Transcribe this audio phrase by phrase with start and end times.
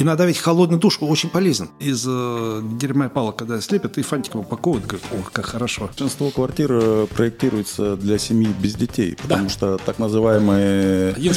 [0.00, 1.70] Иногда ведь холодный душ очень полезен.
[1.80, 5.86] Из э, дерьма и палок, когда слепят, и фантиком упаковывают, говорят, ох, как хорошо.
[5.86, 9.48] Большинство квартир э, проектируется для семьи без детей, потому да.
[9.48, 11.32] что так называемые е-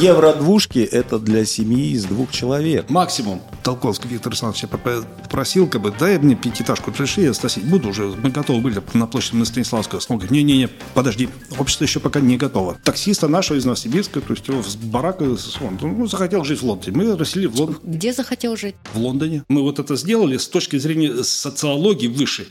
[0.00, 2.88] евро-двушки– это для семьи из двух человек.
[2.88, 3.42] Максимум.
[3.62, 4.64] Толковский Виктор Александрович
[5.30, 8.14] просил, как бы, дай мне пятиэтажку реши, я стасить буду уже.
[8.22, 10.00] Мы готовы были на площади на Станиславского.
[10.08, 11.28] Он говорит, не-не-не, подожди,
[11.58, 12.78] общество еще пока не готово.
[12.82, 16.96] Таксиста нашего из Новосибирска, то есть его с барака, он ну, захотел жить в Лондоне.
[16.96, 17.97] Мы росли в Лондоне.
[17.98, 18.76] Где захотел жить?
[18.94, 19.42] В Лондоне.
[19.48, 22.46] Мы вот это сделали с точки зрения социологии выше.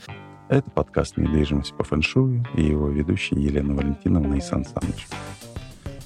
[0.50, 5.06] Это подкаст «Недвижимость по фэншую» и его ведущие Елена Валентиновна и Сан Саныч.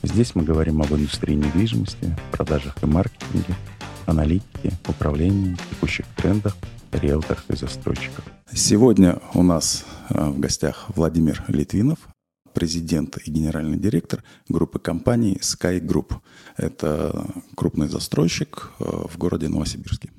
[0.05, 3.56] Здесь мы говорим об индустрии недвижимости, продажах и маркетинге,
[4.06, 6.56] аналитике, управлении, текущих трендах,
[6.92, 8.24] риэлторах и застройщиках.
[8.55, 11.98] Сегодня у нас э, в гостях Владимир Литвинов,
[12.52, 16.15] президент и генеральный директор группы компаний Sky Group.
[16.56, 20.11] Это крупный застройщик э, в городе Новосибирске.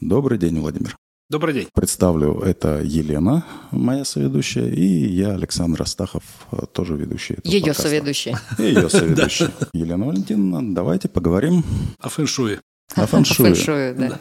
[0.00, 0.96] Добрый день, Владимир.
[1.30, 1.68] Добрый день.
[1.74, 7.36] Представлю, это Елена, моя соведущая, и я, Александр Астахов, э, тоже ведущий.
[7.44, 7.82] Ее подкаста.
[7.82, 8.34] соведущий.
[8.58, 9.48] Ее соведущий.
[9.74, 11.64] Елена Валентиновна, давайте поговорим.
[12.00, 12.60] О фэншуе.
[12.94, 13.50] О фэншуе.
[13.50, 14.20] О фэншуе, да.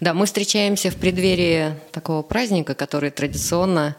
[0.00, 3.94] Да, мы встречаемся в преддверии такого праздника, который традиционно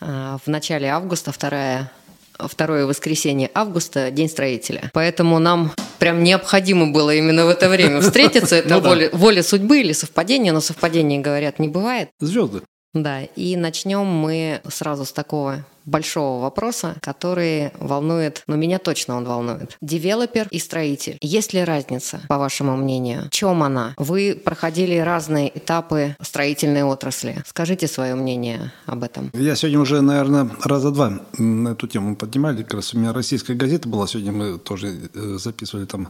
[0.00, 1.92] э, в начале августа, вторая
[2.38, 4.90] второе воскресенье августа, День строителя.
[4.92, 8.56] Поэтому нам прям необходимо было именно в это время встретиться.
[8.56, 12.10] Это ну воля судьбы или совпадение, но совпадений, говорят, не бывает.
[12.20, 12.62] Звезды.
[12.92, 19.24] Да, и начнем мы сразу с такого большого вопроса, который волнует, ну меня точно он
[19.24, 19.76] волнует.
[19.80, 21.18] Девелопер и строитель.
[21.20, 23.24] Есть ли разница, по вашему мнению?
[23.26, 23.94] В чем она?
[23.96, 27.42] Вы проходили разные этапы строительной отрасли.
[27.46, 29.30] Скажите свое мнение об этом.
[29.34, 32.62] Я сегодня уже, наверное, раза два на эту тему поднимали.
[32.62, 36.08] Как раз у меня российская газета была сегодня, мы тоже э, записывали там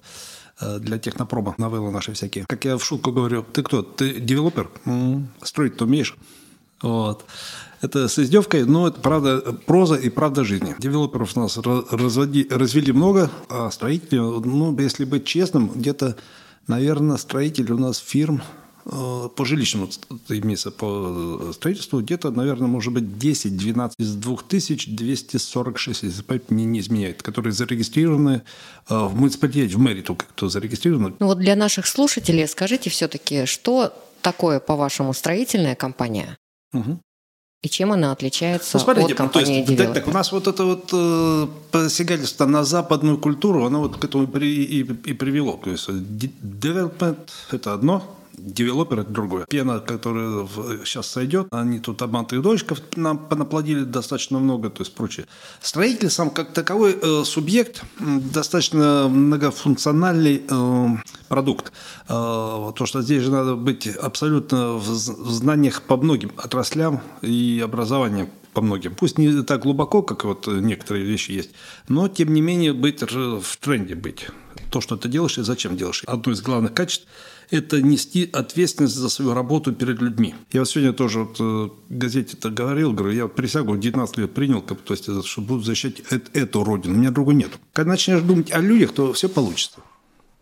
[0.61, 2.45] э, для технопрома новеллы наши всякие.
[2.47, 3.83] Как я в шутку говорю, ты кто?
[3.83, 4.71] Ты девелопер?
[5.43, 6.17] Строить-то умеешь?
[6.85, 7.25] Вот.
[7.81, 10.75] Это с издевкой, но это правда проза и правда жизни.
[10.79, 16.17] Девелоперов у нас разводи, развели много, а строители, ну, если быть честным, где-то,
[16.67, 18.43] наверное, строители у нас фирм
[18.85, 19.89] э, по жилищному
[20.29, 27.23] имеется по строительству где-то, наверное, может быть 10-12 из 2246, если память мне не изменяет,
[27.23, 28.43] которые зарегистрированы
[28.89, 31.17] э, в муниципалитете, в мэрии только кто зарегистрирован.
[31.19, 33.93] Ну вот для наших слушателей скажите все-таки, что
[34.23, 36.39] такое, по-вашему, строительная компания?
[36.75, 37.01] Угу.
[37.65, 40.47] И чем она отличается ну, смотрите, от компании то есть, так, так, у нас вот
[40.47, 45.59] это вот э, посягательство на западную культуру, оно вот к этому при, и, и привело.
[45.65, 48.03] То есть, development– это одно,
[48.37, 49.47] девелопер– это другое.
[49.47, 50.47] Пена, которая
[50.85, 55.27] сейчас сойдет, они тут обманутых дольщиков нам понаплодили достаточно много, то есть прочее.
[55.61, 60.87] Строитель сам как таковой э, субъект, достаточно многофункциональный э,
[61.29, 61.73] продукт.
[62.09, 68.29] Э, то, что здесь же надо быть абсолютно в, знаниях по многим отраслям и образованию
[68.53, 68.95] по многим.
[68.95, 71.51] Пусть не так глубоко, как вот некоторые вещи есть,
[71.89, 74.29] но тем не менее быть в тренде быть.
[74.71, 76.05] То, что ты делаешь и зачем делаешь.
[76.07, 77.07] Одно из главных качеств–
[77.51, 80.35] это нести ответственность за свою работу перед людьми.
[80.53, 84.35] Я вот сегодня тоже вот э, в газете это говорил, говорю, я присягу 19 лет
[84.35, 86.95] принял, то есть, что буду защищать эту родину.
[86.95, 87.51] У меня другой нет.
[87.73, 89.81] Когда начнешь думать о людях, то все получится.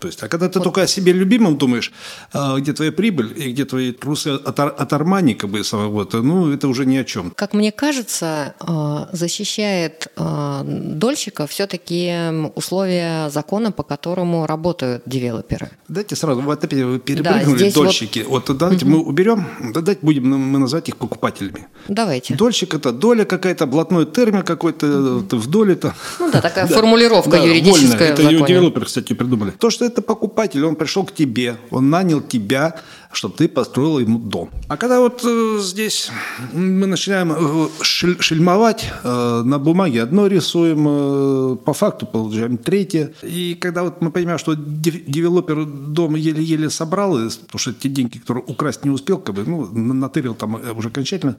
[0.03, 0.65] То есть, а когда ты вот.
[0.65, 1.93] только о себе любимом думаешь,
[2.33, 6.53] а, где твоя прибыль и где твои трусы от, от Армани, как бы самого, ну,
[6.53, 7.31] это уже ни о чем.
[7.37, 12.13] Как мне кажется, а, защищает а, дольщика все-таки
[12.57, 15.71] условия закона, по которому работают девелоперы.
[15.87, 18.25] Дайте сразу, вот опять вы перепрыгнули да, дольщики.
[18.27, 18.97] Вот, вот давайте угу.
[18.97, 21.69] мы уберем, давайте будем мы называть их покупателями.
[21.87, 22.35] Давайте.
[22.35, 24.87] Дольщик– это доля какая-то, блатной термин какой-то,
[25.19, 25.37] угу.
[25.37, 25.95] в доле-то.
[26.19, 28.09] Ну да, такая формулировка юридическая.
[28.15, 29.53] Это девелоперы, кстати, придумали.
[29.53, 32.75] То, что это покупатель, он пришел к тебе, он нанял тебя,
[33.13, 34.51] чтобы ты построил ему дом.
[34.69, 36.11] А когда вот э, здесь
[36.53, 43.13] мы начинаем э, шель, шельмовать, э, на бумаге одно рисуем, по факту получаем третье.
[43.23, 48.45] И когда вот мы понимаем, что девелопер дом еле-еле собрал, потому что те деньги, которые
[48.47, 51.37] украсть не успел, как бы, ну, натырил там уже окончательно,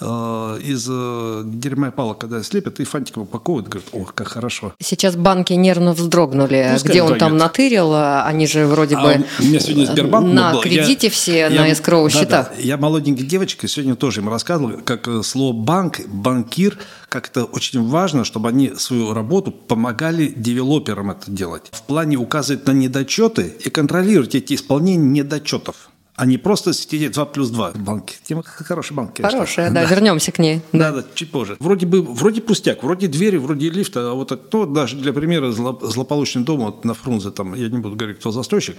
[0.00, 4.74] из дерьма и палок, когда слепят, и фантиком упаковывают, говорят, ох, как хорошо.
[4.80, 9.26] Сейчас банки нервно вздрогнули, ну, где он там натырил, а они же вроде а бы
[9.40, 10.60] у меня сегодня Сбербанк на был.
[10.60, 12.50] кредите я, все я, на эскроу да, счетах.
[12.50, 16.78] Да, я молоденькая девочка, сегодня тоже им рассказывал, как э, слово банк, банкир,
[17.08, 21.68] как это очень важно, чтобы они свою работу помогали девелоперам это делать.
[21.72, 25.90] В плане указывать на недочеты и контролировать эти исполнения недочетов.
[26.16, 28.16] А не просто сидеть 2 плюс 2 банки.
[28.24, 29.38] Тема хорошая банк, конечно.
[29.38, 30.62] Хорошая, да, да, вернемся к ней.
[30.72, 31.56] Да, да, чуть позже.
[31.60, 36.42] Вроде бы, вроде пустяк, вроде двери, вроде лифта, а вот то даже для примера злополучный
[36.42, 38.76] дом вот на Фрунзе, там, я не буду говорить, кто застройщик,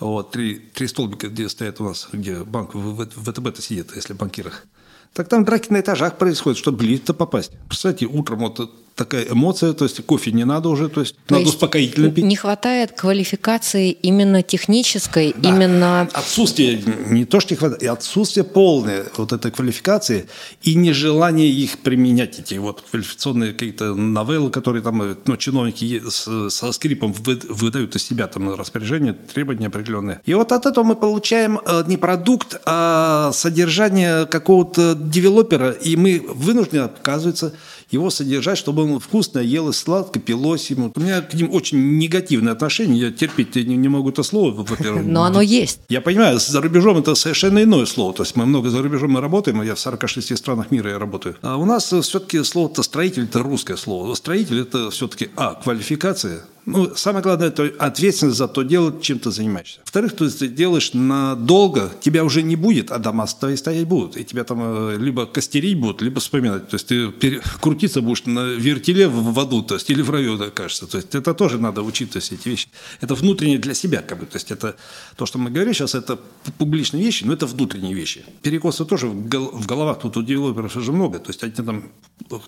[0.00, 4.64] вот, три, три столбика, где стоят у нас, где банк в ВТБ-то сидит, если банкирах.
[5.12, 7.50] Так там драки на этажах происходят, чтобы в лифт попасть.
[7.68, 11.42] Представьте, утром вот такая эмоция, то есть кофе не надо уже, то есть то надо
[11.42, 12.24] есть успокоительно пить.
[12.24, 15.50] Не хватает квалификации именно технической, да.
[15.50, 16.08] именно...
[16.12, 20.28] Отсутствие, не то, что не хватает, и отсутствие полной вот этой квалификации
[20.62, 27.12] и нежелание их применять, эти вот квалификационные какие-то новеллы, которые там ну, чиновники со скрипом
[27.12, 30.22] выдают из себя там распоряжения, требования определенные.
[30.24, 36.24] И вот от этого мы получаем э, не продукт, а содержание какого-то девелопера, и мы
[36.26, 37.52] вынуждены, оказывается,
[37.90, 40.92] его содержать, чтобы он вкусно ел и сладко, пилось ему.
[40.94, 42.98] У меня к ним очень негативное отношение.
[42.98, 45.04] Я терпеть не, не могу это слово, во-первых.
[45.06, 45.80] Но оно есть.
[45.88, 48.14] Я понимаю, за рубежом это совершенно иное слово.
[48.14, 51.36] То есть мы много за рубежом мы работаем, я в 46 странах мира я работаю.
[51.42, 54.14] А у нас все-таки слово-то строитель– это русское слово.
[54.14, 59.30] Строитель– это все-таки, а, квалификация– ну, самое главное, это ответственность за то дело, чем ты
[59.30, 59.78] занимаешься.
[59.84, 64.16] Во-вторых, то ты делаешь надолго, тебя уже не будет, а дома твои стоять будут.
[64.16, 66.68] И тебя там э, либо костерить будут, либо вспоминать.
[66.68, 70.88] То есть ты крутиться будешь на вертеле в аду, то есть или в раю, кажется.
[70.88, 72.68] То есть это тоже надо учить, то есть эти вещи.
[73.00, 74.26] Это внутреннее для себя, как бы.
[74.26, 74.74] То есть это
[75.16, 76.18] то, что мы говорим сейчас, это
[76.58, 78.24] публичные вещи, но это внутренние вещи.
[78.42, 79.52] Перекосы тоже в, гол...
[79.52, 81.20] в головах тут у девелоперов уже много.
[81.20, 81.84] То есть они там,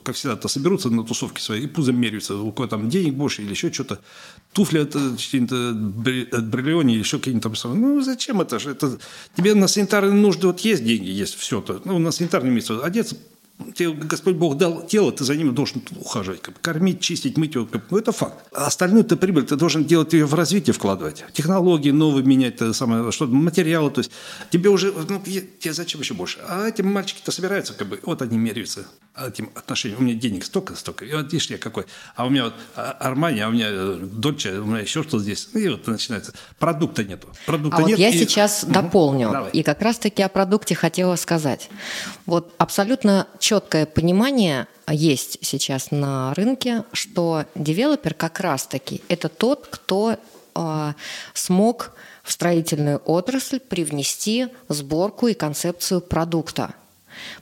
[0.02, 3.50] как всегда-то соберутся на тусовке свои и пузом меряются, у кого там денег больше или
[3.50, 4.00] еще что-то
[4.52, 7.80] туфли от, от бриллионе, еще какие-то там...
[7.80, 8.70] Ну, зачем это же?
[8.70, 8.98] Это,
[9.36, 11.60] тебе на санитарные нужды вот есть деньги, есть все.
[11.60, 11.80] -то.
[11.84, 13.16] Ну, на санитарные месяцы одеться,
[13.74, 17.66] тебе Господь Бог дал тело, ты за ним должен ухаживать, как, кормить, чистить, мыть его.
[17.66, 18.44] Как, ну, это факт.
[18.52, 21.24] А остальную ты прибыль ты должен делать ее в развитие вкладывать.
[21.32, 23.90] Технологии новые менять, то самое, что материалы.
[23.90, 24.10] То есть
[24.50, 26.38] тебе уже, ну, тебе зачем еще больше?
[26.48, 28.86] А эти мальчики-то собираются, как бы, вот они меряются
[29.26, 30.00] этим отношением.
[30.00, 31.04] У меня денег столько, столько.
[31.04, 31.86] И вот видишь, я какой.
[32.14, 35.48] А у меня вот Армани, а у меня э, Дольче, у меня еще что здесь.
[35.54, 36.32] И вот начинается.
[36.58, 37.28] Продукта нету.
[37.46, 37.90] Продукта а нет.
[37.90, 38.18] Вот я и...
[38.18, 38.72] сейчас угу.
[38.72, 39.30] дополню.
[39.30, 39.50] Давай.
[39.50, 41.68] И как раз-таки о продукте хотела сказать.
[42.26, 50.18] Вот абсолютно четкое понимание есть сейчас на рынке, что девелопер как раз-таки это тот, кто
[50.54, 50.92] э,
[51.32, 51.92] смог
[52.22, 56.74] в строительную отрасль привнести сборку и концепцию продукта.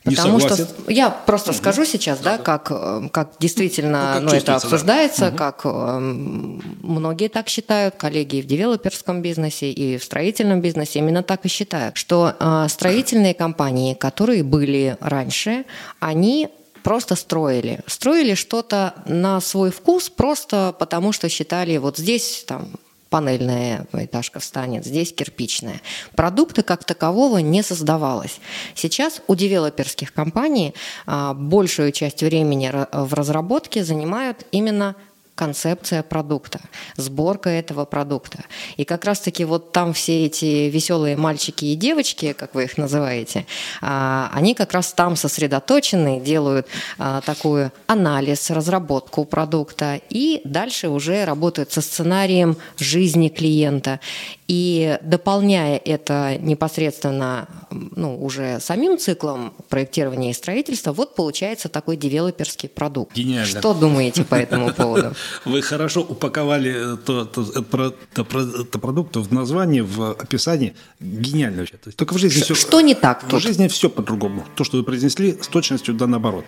[0.05, 0.57] Потому что
[0.89, 1.59] я просто угу.
[1.59, 5.37] скажу сейчас, да, как, э, как действительно ну, как ну, это обсуждается, да.
[5.37, 11.45] как э, многие так считают, коллеги в девелоперском бизнесе и в строительном бизнесе именно так
[11.45, 15.65] и считают, что э, строительные компании, которые были раньше,
[16.01, 16.49] они
[16.83, 17.81] просто строили.
[17.89, 22.69] Строили что-то на свой вкус просто потому, что считали, вот здесь там
[23.11, 25.81] панельная этажка встанет, здесь кирпичная.
[26.15, 28.41] Продукта как такового не создавалось.
[28.75, 30.75] Сейчас у девелоперских компаний
[31.07, 34.97] а, большую часть времени в разработке занимают именно
[35.37, 36.61] концепция продукта,
[36.97, 38.39] сборка этого продукта.
[38.77, 43.47] И как раз-таки вот там все эти веселые мальчики и девочки, как вы их называете,
[43.83, 46.67] а, они как раз там сосредоточены, делают
[46.99, 54.01] а, такой анализ, разработку продукта и дальше уже работают со сценарием жизни клиента.
[54.49, 62.69] И дополняя это непосредственно ну, уже самим циклом проектирования и строительства, вот получается такой девелоперский
[62.69, 63.15] продукт.
[63.15, 63.47] Гениально.
[63.47, 65.15] Что думаете по этому поводу?
[65.45, 67.93] Вы хорошо упаковали то, то, то,
[68.25, 70.75] то, то продукт в названии, в описании.
[71.01, 71.77] Гениально вообще.
[71.97, 72.55] Только в жизни Ш- все...
[72.55, 74.45] Что не так В жизни все по-другому.
[74.55, 76.45] То, что вы произнесли, с точностью да наоборот.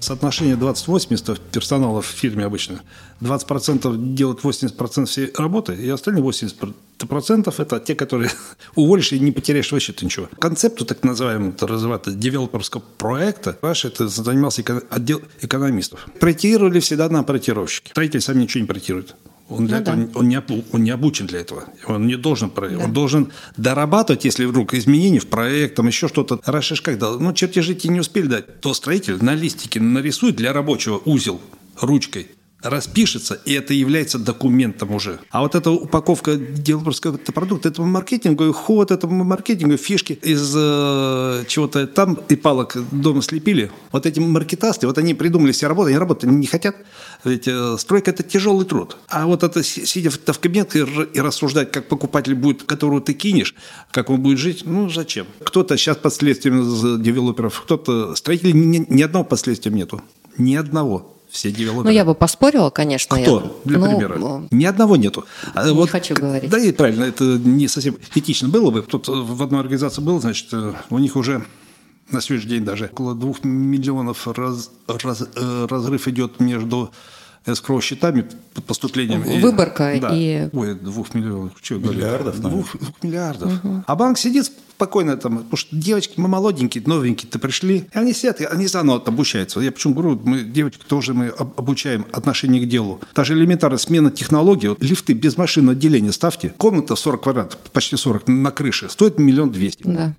[0.00, 2.80] Соотношение 20-80 персонала в фирме обычно.
[3.20, 8.30] 20% делают 80% всей работы, и остальные 80% это те, которые
[8.74, 10.28] уволишь и не потеряешь вообще ничего.
[10.38, 16.06] Концепту так называемого развиваться девелоперского проекта ваш это занимался отдел экономистов.
[16.20, 17.90] Проектировали всегда на проектировщике.
[17.90, 19.14] Строитель сам ничего не проектирует.
[19.48, 20.10] Он, для ну, этого, да.
[20.14, 21.64] он, не, он не обучен для этого.
[21.86, 22.84] Он не должен, да.
[22.84, 26.40] он должен дорабатывать, если вдруг изменения в проект, там еще что-то.
[26.44, 31.00] Раньше когда, ну, чертежи тебе не успели дать, то строитель на листике нарисует для рабочего
[31.04, 31.40] узел
[31.80, 32.28] ручкой
[32.62, 35.20] распишется, и это является документом уже.
[35.30, 41.86] А вот эта упаковка девелоперского продукта, это маркетинговый ход, это маркетинговые фишки из э, чего-то
[41.86, 43.70] там и палок дома слепили.
[43.92, 46.76] Вот эти маркетасты, вот они придумали себе работу, они работать не хотят.
[47.24, 48.96] Ведь э, стройка– это тяжелый труд.
[49.08, 53.54] А вот это сидя в, в кабинете и, рассуждать, как покупатель будет, которого ты кинешь,
[53.92, 55.26] как он будет жить, ну зачем?
[55.44, 60.02] Кто-то сейчас под следствием девелоперов, кто-то строителей ни, ни одного последствия нету.
[60.36, 61.17] Ни одного.
[61.30, 61.84] Все девелоперы.
[61.84, 63.20] Ну, я бы поспорила, конечно.
[63.20, 63.70] Кто, я...
[63.70, 64.18] для ну, примера?
[64.18, 65.24] ну, Ни одного нету.
[65.54, 66.50] А Не вот, хочу говорить.
[66.50, 68.82] Да и правильно, это не совсем этично было бы.
[68.82, 71.44] Тут в одной организации был, значит, э, у них уже
[72.10, 76.90] на сегодняшний день даже около двух миллионов раз, раз- э, разрыв идет между
[77.46, 78.26] эскроу счетами
[78.66, 79.22] поступлением.
[79.22, 80.10] и- Выборка да.
[80.14, 81.52] и- Ой, двух миллионов.
[81.68, 81.92] Говорю?
[81.92, 82.50] Миллиардов, наверное.
[82.50, 83.52] Двух, двух миллиардов.
[83.86, 88.40] А банк сидит спокойно там, потому что девочки мы молоденькие, новенькие-то пришли, и они сидят,
[88.40, 89.58] и они заново обучаются.
[89.60, 93.00] Я почему говорю, мы девочек тоже мы об- обучаем отношение к делу.
[93.14, 98.28] Даже элементарная смена технологий, вот лифты без машинного отделения ставьте, комната 40 квадратов, почти 40
[98.28, 99.82] на крыше, стоит миллион двести.
[99.84, 100.14] Да.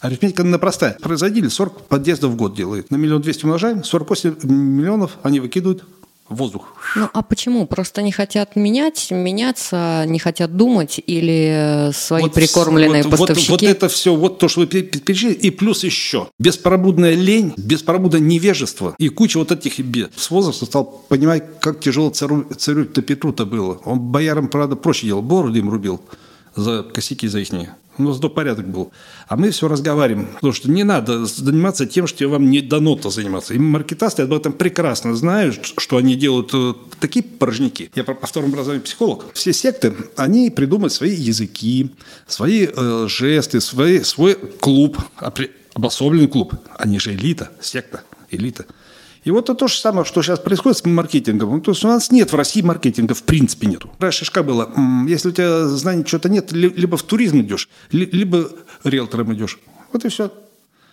[0.00, 0.96] Арифметика она простая.
[1.00, 2.90] Производили 40 подъездов в год делает.
[2.90, 5.84] На миллион двести умножаем, 48 миллионов они выкидывают
[6.28, 6.74] воздух.
[6.96, 7.66] Ну, а почему?
[7.66, 13.50] Просто не хотят менять, меняться, не хотят думать или свои Вот прикормленные вот- вот- поставщики?
[13.50, 17.52] Вот, это все, вот то, что вы пе- пе- перечислили, и плюс еще беспробудная лень,
[17.56, 20.12] беспробудное невежество и куча вот этих бед.
[20.16, 23.80] С возраста стал понимать, как тяжело царю, царю-то Петру-то было.
[23.84, 26.00] Он боярам, правда, проще делал, бороду им рубил
[26.56, 27.50] за косяки за их.
[27.98, 28.92] У нас до порядок был.
[29.28, 33.54] А мы все разговариваем, потому что не надо заниматься тем, что вам не дано-то заниматься.
[33.54, 37.90] И маркетасты об этом прекрасно знают, что они делают э, такие порожники.
[37.94, 39.24] Я по второму образованию психолог.
[39.32, 41.90] Все секты, они придумают свои языки,
[42.26, 44.98] свои э, жесты, свои, свой клуб,
[45.74, 46.54] обособленный клуб.
[46.78, 48.66] Они же элита, секта, элита.
[49.26, 51.50] И вот это то же самое, что сейчас происходит с маркетингом.
[51.50, 53.90] Ну, то есть у нас нет в России маркетинга, в принципе нету.
[53.98, 57.68] Раньше шишка было, м, если у тебя знаний чего-то нет, ли- либо в туризм идешь,
[57.90, 58.48] ли- либо
[58.84, 59.58] риэлтором идешь.
[59.92, 60.30] Вот и все.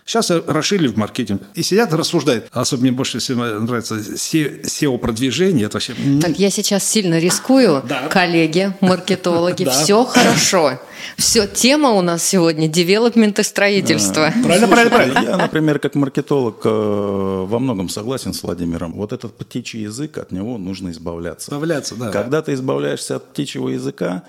[0.04, 1.42] Сейчас расширили в маркетинг.
[1.54, 2.48] И сидят, рассуждают.
[2.52, 5.66] Особенно мне больше всего нравится SEO-продвижение.
[5.66, 5.94] Это вообще...
[6.20, 7.82] Так, я сейчас сильно рискую.
[7.88, 8.08] Да.
[8.08, 9.70] Коллеги, маркетологи, Да.
[9.70, 10.78] все хорошо.
[11.16, 14.32] Все, тема у нас сегодня– девелопмент и строительство.
[14.42, 15.18] Правильно, правильно, правильно.
[15.20, 18.92] Я, например, как маркетолог э, во многом согласен с Владимиром.
[18.94, 21.50] Вот этот птичий язык, от него нужно избавляться.
[21.50, 22.10] Избавляться, да.
[22.10, 24.24] Когда ты избавляешься от птичьего языка,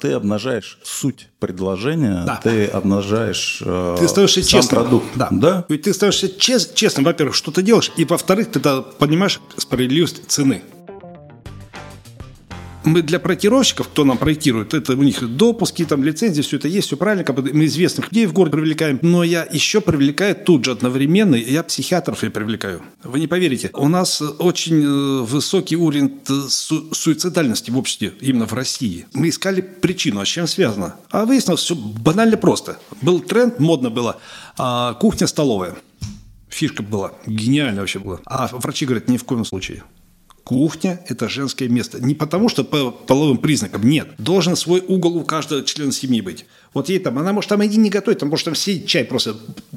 [0.00, 2.40] ты обнажаешь суть предложения, Да.
[2.42, 4.80] ты обнажаешь э, Ты становишься сам честным.
[4.82, 5.06] продукт.
[5.14, 5.28] Да.
[5.30, 5.64] да?
[5.68, 8.60] Ведь ты становишься чест- честным, во-первых, что ты делаешь, и во-вторых, ты
[8.98, 10.62] понимаешь справедливость цены.
[12.86, 16.86] Мы для проектировщиков, кто нам проектирует, это у них допуски, там лицензии, все это есть,
[16.86, 20.64] все правильно, как бы мы известных людей в город привлекаем, но я еще привлекаю тут
[20.64, 22.82] же одновременно, я психиатров и привлекаю.
[23.02, 28.46] Вы не поверите, у нас очень э, высокий уровень э, су- суицидальности в обществе, именно
[28.46, 29.06] в России.
[29.14, 30.94] Мы искали причину, а с чем связано.
[31.10, 32.78] А выяснилось, все банально просто.
[33.02, 34.20] Был тренд, модно было,
[34.58, 35.74] а, кухня-столовая.
[36.48, 38.20] Фишка была, гениально вообще была.
[38.26, 39.82] А врачи говорят, ни в коем случае.
[40.46, 41.98] Кухня– это женское место.
[42.00, 44.10] Не потому, что по половым признакам, нет.
[44.16, 46.46] Должен свой угол у каждого члена семьи быть.
[46.72, 49.34] Вот ей там, она может там и не готовить, там может там сидеть чай просто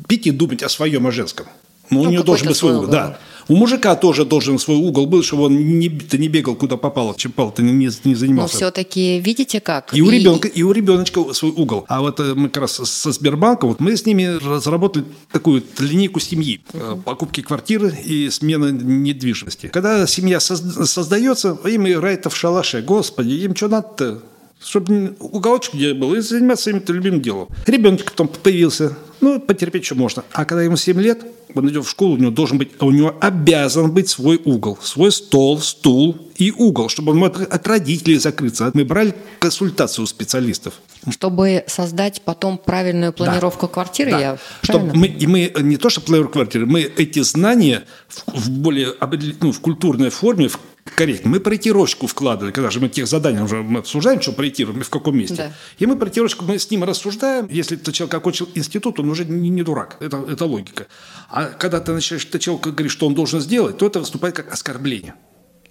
[0.08, 1.48] пить и думать о своем, о женском.
[1.90, 2.88] Но у Ну, нее должен быть свой угол.
[2.88, 3.18] Да.
[3.50, 7.16] У мужика тоже должен свой угол был, чтобы он не, ты не бегал куда попало,
[7.18, 8.56] чем попало, ты не, не Но занимался.
[8.58, 9.92] все-таки видите как?
[9.94, 11.84] И у ребенка, и у ребеночка свой угол.
[11.88, 16.20] А вот э, мы как раз со Сбербанком, вот мы с ними разработали такую линейку
[16.20, 16.62] семьи.
[16.74, 19.68] Э, Покупки квартиры и смена недвижимости.
[19.68, 22.82] Когда семья соз- создается, им играет в шалаше.
[22.84, 24.22] Господи, им что надо-то?
[24.64, 27.48] Чтобы уголочек где был и заниматься своим любимым делом.
[27.66, 28.96] Ребенок потом появился.
[29.22, 30.24] Ну, потерпеть что можно.
[30.32, 32.92] А когда ему 7 лет, он идет в школу, у него должен быть, а у
[32.92, 34.78] него обязан быть свой угол.
[34.82, 38.72] Свой стол, стул и угол, чтобы он мог от родителей закрыться.
[38.74, 40.76] Мы брали консультацию у специалистов.
[41.10, 44.20] Чтобы создать потом правильную планировку квартиры, Да.
[44.20, 48.50] я Чтобы мы, и мы не то, что плеер квартиры, мы эти знания в, в
[48.50, 48.94] более
[49.42, 50.60] ну, в культурной форме, в
[50.96, 51.30] корректно.
[51.30, 54.90] Мы проектировщику вкладывали, когда же мы тех задания уже мы обсуждаем, что проектируем и в
[54.90, 55.36] каком месте.
[55.36, 55.54] Да.
[55.78, 57.48] И мы проектировщику, мы с ним рассуждаем.
[57.50, 59.98] Если этот человек окончил институт, он уже не, не дурак.
[60.00, 60.88] Это, это логика.
[61.30, 64.52] А когда ты начинаешь, ты человеку говоришь, что он должен сделать, то это выступает как
[64.54, 65.16] оскорбление.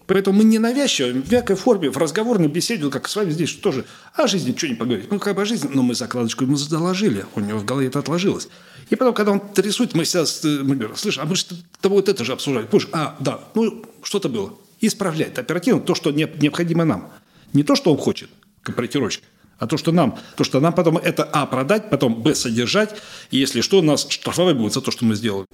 [0.07, 3.85] Поэтому мы не навязчиво, в мягкой форме, в разговорной беседе, как с вами здесь тоже,
[4.15, 5.11] о жизни что не поговорить.
[5.11, 7.99] Ну, как бы о жизни, но мы закладочку ему заложили, у него в голове это
[7.99, 8.49] отложилось.
[8.89, 11.45] И потом, когда он рисует, мы всегда, с- мы говорим, слышь, а мы же
[11.83, 12.65] вот это же обсуждали.
[12.65, 12.89] Помнишь?
[12.93, 14.55] А, да, ну, что-то было.
[14.81, 17.11] Исправляет оперативно то, что не- необходимо нам.
[17.53, 18.31] Не то, что он хочет,
[18.63, 19.23] как проектировщик,
[19.59, 20.19] а то, что нам.
[20.37, 22.95] То, что нам потом это, а, продать, потом, б, содержать,
[23.31, 25.47] и если что, нас штрафовать будут за то, что мы сделали.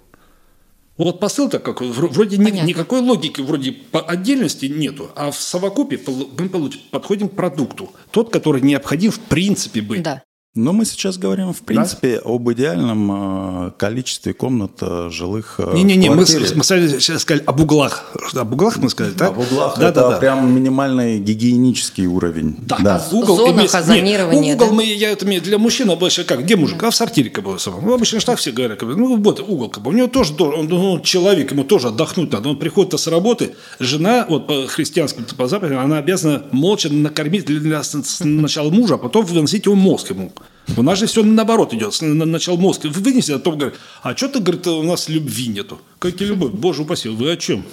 [0.96, 5.98] Вот посыл-то как вр- вроде ни- никакой логики вроде по отдельности нету, а в совокупе
[6.06, 10.02] мы подходим к продукту, тот, который необходим в принципе быть.
[10.02, 10.22] Да.
[10.56, 12.30] Но мы сейчас говорим, в принципе, да?
[12.30, 18.04] об идеальном э, количестве комнат э, жилых э, Не-не-не, мы, мы сейчас сказали об углах.
[18.34, 19.30] Об углах мы сказали, так?
[19.30, 20.16] Об углах да, это да, да.
[20.18, 22.56] прям минимальный гигиенический уровень.
[22.60, 23.04] Да, да.
[23.10, 24.40] угол, зонах озонирования.
[24.40, 24.74] Нет, угол да?
[24.74, 26.80] мы, я это для мужчин обычно как, где мужик?
[26.84, 27.56] А в сортире как бы.
[27.66, 28.80] Ну, обычно так все говорят.
[28.80, 29.90] Ну, вот угол как бы.
[29.90, 32.50] У него тоже, он, он человек, ему тоже отдохнуть надо.
[32.50, 37.58] Он приходит с работы, жена, вот по христианскому, по заповеди, она обязана молча накормить для,
[37.58, 40.30] для сначала мужа, а потом выносить его мозг ему.
[40.76, 41.96] У нас же все наоборот идет.
[42.00, 45.78] Начал мозг вынести, а потом говорит, а что ты, говорит, у нас любви нету?
[45.98, 46.52] Какие любовь?
[46.52, 47.64] Боже упаси, вы о чем?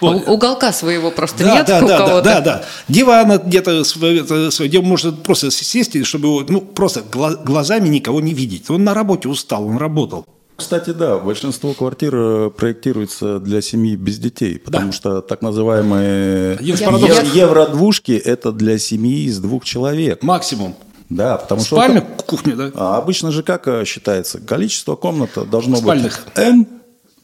[0.00, 0.24] Вот.
[0.28, 2.22] Уголка своего просто да, нет да, у да, кого-то?
[2.22, 2.64] Да, да, да.
[2.88, 8.70] Дивана где-то свое, где может просто сесть, чтобы ну, просто глазами никого не видеть.
[8.70, 10.26] Он на работе устал, он работал.
[10.58, 14.92] Кстати, да, большинство квартир э, проектируется для семьи без детей, потому да.
[14.92, 20.20] что так называемые евро-двушки– это для семьи из двух человек.
[20.24, 20.74] Максимум.
[21.08, 22.06] Да, потому Спальня, что...
[22.06, 22.70] Спальня, кухня, да?
[22.74, 24.40] А обычно же как э, считается?
[24.40, 26.24] Количество комнат должно Спальных.
[26.24, 26.66] быть n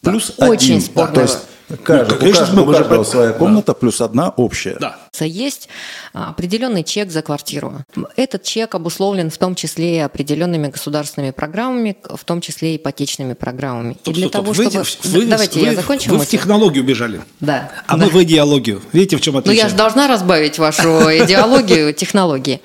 [0.00, 0.46] плюс да.
[0.46, 0.52] 1.
[0.52, 1.08] Очень спорно.
[1.08, 1.38] Да, то есть
[1.82, 3.74] Каждый, ну, конечно, у каждого, у каждого своя комната да.
[3.74, 4.76] плюс одна общая.
[4.80, 4.96] Да.
[5.20, 5.68] Есть
[6.12, 7.84] а, определенный чек за квартиру.
[8.16, 13.34] Этот чек обусловлен в том числе и определенными государственными программами, в том числе и ипотечными
[13.34, 13.94] программами.
[13.94, 15.18] Стоп, и для стоп, того, вы, чтобы...
[15.18, 16.10] Вы, Давайте вы, я закончу.
[16.10, 17.20] Вы в технологию бежали.
[17.40, 17.70] Да.
[17.86, 18.04] А да.
[18.04, 18.82] мы в идеологию.
[18.92, 19.62] Видите, в чем отличие?
[19.62, 20.88] Ну, я же должна разбавить вашу
[21.24, 22.60] идеологию технологии.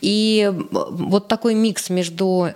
[0.00, 2.50] И вот такой микс между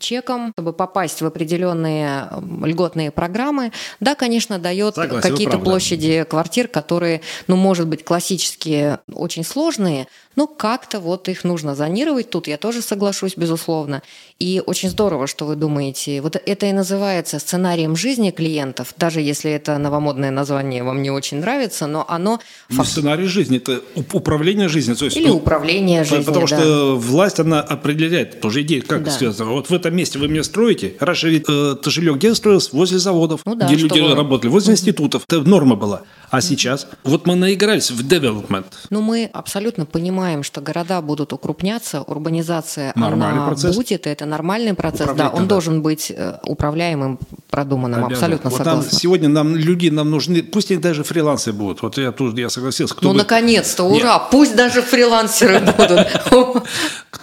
[0.00, 2.28] чеком, чтобы попасть в определенные
[2.64, 10.08] льготные программы, да, конечно, дает какие-то площади квартир, которые, ну, может быть, классические, очень сложные,
[10.36, 12.30] но как-то вот их нужно зонировать.
[12.30, 14.02] Тут я тоже соглашусь, безусловно.
[14.38, 16.20] И очень здорово, что вы думаете.
[16.20, 21.38] Вот это и называется сценарием жизни клиентов, даже если это новомодное название вам не очень
[21.38, 22.40] нравится, но оно...
[22.68, 22.88] Не факт...
[22.88, 24.96] сценарий жизни, это управление жизнью.
[24.96, 26.56] То есть, Или управление жизнью, Потому да.
[26.56, 29.10] что власть, она определяет тоже идеи, как да.
[29.10, 29.50] связано.
[29.50, 30.94] Вот в этом месте вы мне строите.
[31.00, 32.72] Раньше ведь э, ты жилье где строилось?
[32.72, 34.14] Возле заводов, ну, да, где люди вы...
[34.14, 34.78] работали, возле угу.
[34.78, 35.22] институтов.
[35.28, 36.02] Это норма была.
[36.34, 36.88] А сейчас?
[37.04, 38.64] Вот мы наигрались в development.
[38.90, 43.76] Ну, мы абсолютно понимаем, что города будут укрупняться, урбанизация нормальный она процесс.
[43.76, 45.10] будет, это нормальный процесс.
[45.16, 45.48] Да, он да.
[45.48, 48.14] должен быть э, управляемым, продуманным, Обязан.
[48.14, 48.82] абсолютно вот согласна.
[48.82, 51.82] Нам, сегодня нам люди нам нужны, пусть они даже фрилансы будут.
[51.82, 52.96] Вот я тут я согласился.
[52.96, 53.18] Кто ну, бы...
[53.18, 54.14] наконец-то, ура!
[54.14, 54.22] Нет.
[54.32, 56.64] Пусть даже фрилансеры будут.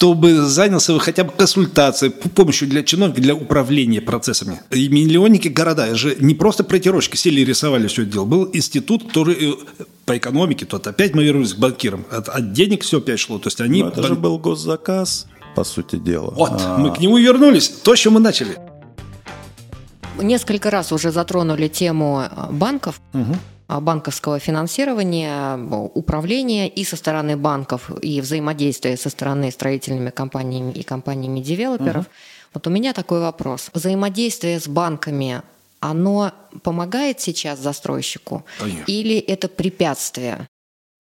[0.02, 4.60] Кто бы занялся хотя бы консультацией, помощью для чиновников, для управления процессами.
[4.72, 8.26] И миллионники города же не просто проектировщики сели и рисовали все это дело.
[8.26, 12.04] Был институт который э, по экономике, тут опять мы вернулись к банкирам.
[12.10, 13.38] От, от денег все опять шло.
[13.38, 13.84] То есть они...
[13.84, 16.32] Но это же был госзаказ, по сути дела.
[16.32, 16.80] Вот, а...
[16.80, 17.70] мы к нему вернулись.
[17.70, 18.58] То, что мы начали.
[20.20, 23.00] Несколько раз уже затронули тему э, банков.
[23.14, 23.38] Угу
[23.80, 25.58] банковского финансирования,
[25.94, 32.06] управления и со стороны банков, и взаимодействия со стороны строительными компаниями и компаниями девелоперов.
[32.06, 32.14] Угу.
[32.54, 33.70] Вот у меня такой вопрос.
[33.74, 35.42] Взаимодействие с банками
[35.80, 36.32] оно
[36.64, 38.84] помогает сейчас застройщику Конечно.
[38.88, 40.48] или это препятствие?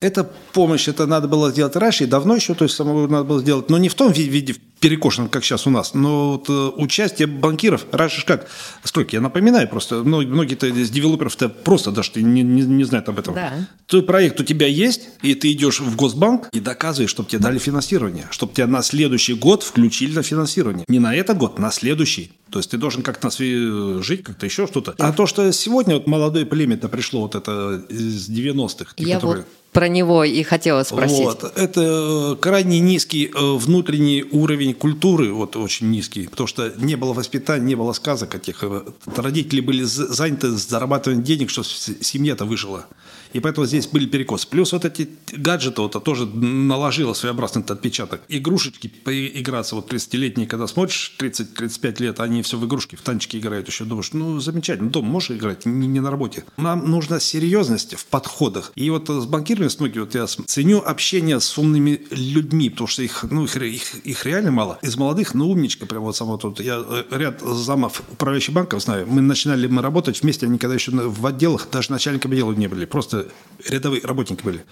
[0.01, 3.39] Это помощь, это надо было сделать раньше, и давно еще, то есть самого надо было
[3.39, 7.27] сделать, но не в том виде, перекошенном, как сейчас у нас, но вот, э, участие
[7.27, 8.47] банкиров, раньше как,
[8.83, 13.19] стройки, я напоминаю просто, многие, многие из девелоперов-то просто даже не, не, не знают об
[13.19, 13.35] этом.
[13.35, 13.53] Да.
[13.85, 17.59] Твой проект у тебя есть, и ты идешь в Госбанк и доказываешь, чтобы тебе дали
[17.59, 20.83] финансирование, чтобы тебя на следующий год включили на финансирование.
[20.87, 22.31] Не на этот год, на следующий.
[22.49, 24.95] То есть ты должен как-то жить, как-то еще что-то.
[24.97, 28.93] А то, что сегодня вот молодое племя-то пришло вот это из 90-х.
[28.97, 29.43] Я которые...
[29.43, 31.23] вот про него и хотела спросить.
[31.23, 31.43] Вот.
[31.55, 37.65] Это крайне низкий э, внутренний уровень культуры, вот очень низкий, потому что не было воспитания,
[37.65, 38.63] не было сказок этих.
[39.05, 42.85] Родители были заняты зарабатыванием денег, что семья-то выжила.
[43.33, 44.47] И поэтому здесь были перекосы.
[44.47, 48.21] Плюс вот эти гаджеты вот, тоже наложило своеобразный отпечаток.
[48.27, 53.67] Игрушечки, поиграться, вот 30-летние, когда смотришь, 30-35 лет, они все в игрушки, в танчики играют
[53.67, 53.85] еще.
[53.85, 56.43] Думаешь, ну, замечательно, дома можешь играть, не, не на работе.
[56.57, 58.71] Нам нужна серьезность в подходах.
[58.75, 63.03] И вот с банкирами, с многими, вот я ценю общение с умными людьми, потому что
[63.03, 64.79] их, ну, их, их, их реально мало.
[64.81, 66.59] Из молодых, ну, умничка, прям вот само тут.
[66.59, 69.07] Я э, ряд замов управляющих банков знаю.
[69.07, 72.85] Мы начинали мы работать вместе, они когда еще в отделах, даже начальниками отдела не были.
[72.85, 73.20] Просто
[73.67, 74.63] рядовые работники были.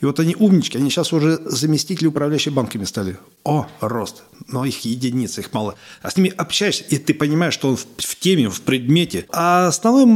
[0.00, 3.18] И вот они умнички, они сейчас уже заместители управляющих банками стали.
[3.44, 4.22] О, рост.
[4.48, 5.74] Но их единицы, их мало.
[6.02, 9.26] А с ними общаешься, и ты понимаешь, что он в, в теме, в предмете.
[9.30, 10.06] А основной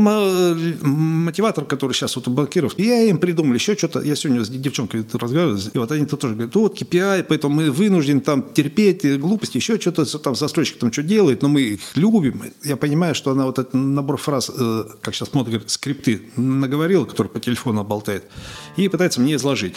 [0.80, 4.00] мотиватор, который сейчас вот у банкиров, я им придумал еще что-то.
[4.00, 7.70] Я сегодня с девчонкой разговаривал, и вот они тут тоже говорят, вот KPI, поэтому мы
[7.70, 12.42] вынуждены там терпеть глупости, еще что-то, там застройщик там что делает, но мы их любим.
[12.64, 17.04] Я понимаю, что она вот этот набор фраз, э, как сейчас модно говорит, скрипты наговорила,
[17.04, 18.24] который по телефону болтает,
[18.76, 19.76] и пытается мне изложить.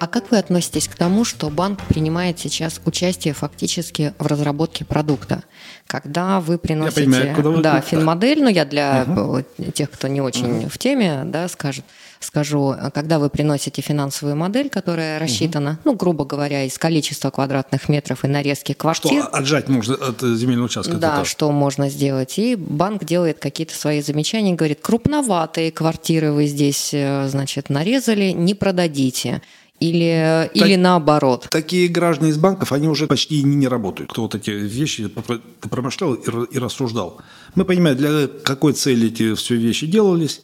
[0.00, 5.44] А как вы относитесь к тому, что банк принимает сейчас участие фактически в разработке продукта?
[5.86, 7.02] Когда вы приносите...
[7.02, 9.42] понимаю, куда вы- Да, финмодель, ну я для э,
[9.74, 11.84] тех, кто не очень в теме, да, скажет,
[12.18, 18.24] скажу, когда вы приносите финансовую модель, которая рассчитана, ну, грубо говоря, из количества квадратных метров
[18.24, 20.92] и нарезки Что квартир, отжать можно от э, земельного участка?
[20.92, 21.30] это да, тоже.
[21.30, 22.38] что можно сделать.
[22.38, 28.54] И банк делает какие-то свои замечания, говорит, крупноватые квартиры вы здесь, э, значит, нарезали, не
[28.54, 29.42] продадите.
[29.80, 31.48] Или, или наоборот.
[31.50, 34.12] Такие граждане из банков, они уже почти не, не работают.
[34.12, 35.10] Кто вот эти вещи
[35.70, 37.18] промышлял и, и рассуждал.
[37.54, 40.42] Мы понимаем, для какой цели эти все вещи делались.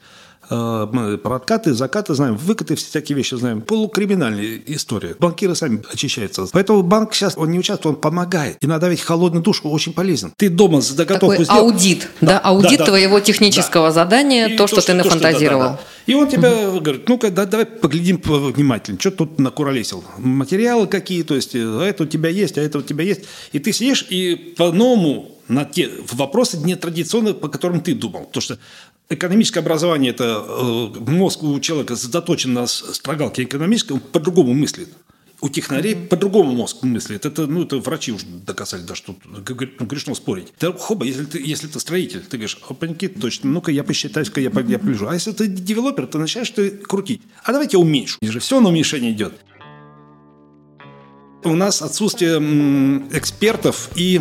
[0.50, 3.60] Э, Мы про откаты, закаты знаем, выкаты, всякие вещи знаем.
[3.60, 5.14] Полукриминальная история.
[5.18, 6.46] Банкиры сами очищаются.
[6.52, 8.58] Поэтому банк сейчас, он не участвует, он помогает.
[8.60, 10.32] Иногда ведь холодную душу очень полезен.
[10.36, 11.60] Ты дома заготовку Такой сделал.
[11.70, 15.60] аудит, да, аудит твоего технического задания, И то, что ты да, нафантазировал.
[15.60, 15.80] да, да.
[16.06, 20.04] И он тебе говорит, ну-ка, да, давай поглядим внимательно, что тут накуролесил.
[20.18, 23.22] Материалы какие, то есть, а это у тебя есть, а это у тебя есть.
[23.52, 28.24] И ты сидишь и по-новому на те вопросы нетрадиционные, по которым ты думал.
[28.24, 28.58] Потому что
[29.08, 34.88] экономическое образование– это э, мозг у человека заточен на строгалке экономической, он по-другому мыслит.
[35.42, 37.26] У технарей по-другому мозг мыслит.
[37.26, 39.42] Это, ну, это врачи уже доказали, да, что ну,
[39.86, 40.54] грешно спорить.
[40.58, 44.50] Да, хоба, если ты, если ты строитель, ты говоришь, опаньки, точно, ну-ка я посчитаю-ка, я,
[44.66, 45.08] я полежу.
[45.08, 47.20] А если ты девелопер, ты начинаешь ты крутить.
[47.44, 48.16] А давайте я уменьшу.
[48.22, 49.34] И же все на уменьшение идет.
[51.46, 52.36] У нас отсутствие
[53.12, 54.20] экспертов и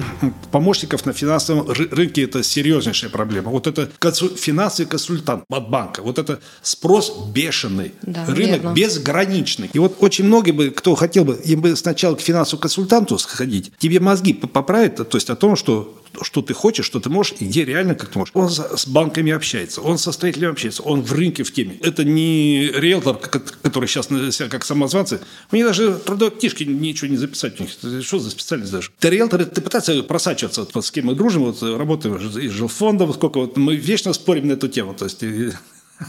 [0.52, 3.50] помощников на финансовом ры- рынке– это серьезнейшая проблема.
[3.52, 3.90] Вот это
[4.38, 8.74] финансовый консультант от банка, вот это спрос бешеный, Да, рынок верно.
[8.74, 9.70] безграничный.
[9.74, 13.72] И вот очень многие бы, кто хотел бы, им бы сначала к финансовому консультанту сходить,
[13.80, 17.46] тебе мозги поправят, то есть о том, что что ты хочешь, что ты можешь, и
[17.46, 18.34] где реально как ты можешь.
[18.36, 21.78] Он с банками общается, он со строителями общается, он в рынке в теме.
[21.82, 25.20] Это не риэлтор, который сейчас себя как самозванцы.
[25.52, 27.60] Них даже трудовой книжки ничего не записать.
[27.60, 28.90] У них что за специальность даже?
[29.00, 33.40] Ты риэлтор, ты пытаешься просачиваться, вот с кем мы дружим, вот работаем из жилфонда, сколько
[33.40, 34.94] вот мы вечно спорим на эту тему.
[34.94, 35.24] То есть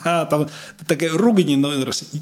[0.05, 0.49] там
[0.87, 1.53] такая ругань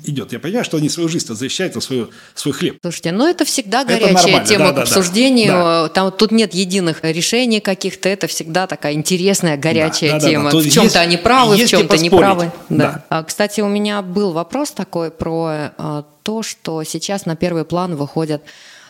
[0.04, 0.32] идет.
[0.32, 2.78] Я понимаю, что они свою жизнь защищают, а свою, свой хлеб.
[2.82, 4.82] Слушайте, ну это всегда Это горячая нормально, тема да, к да, да.
[4.82, 5.52] обсуждению.
[5.52, 5.88] Да.
[5.88, 8.08] Там тут нет единых решений каких-то.
[8.08, 10.44] Это всегда такая интересная горячая Да, да, да, тема.
[10.44, 10.50] да.
[10.50, 12.36] Тут В чем-то они правы, в чем-то не поспорить.
[12.36, 12.52] правы.
[12.68, 13.04] Да.
[13.08, 17.96] А, кстати, у меня был вопрос такой про а, то, что сейчас на первый план
[17.96, 18.42] выходят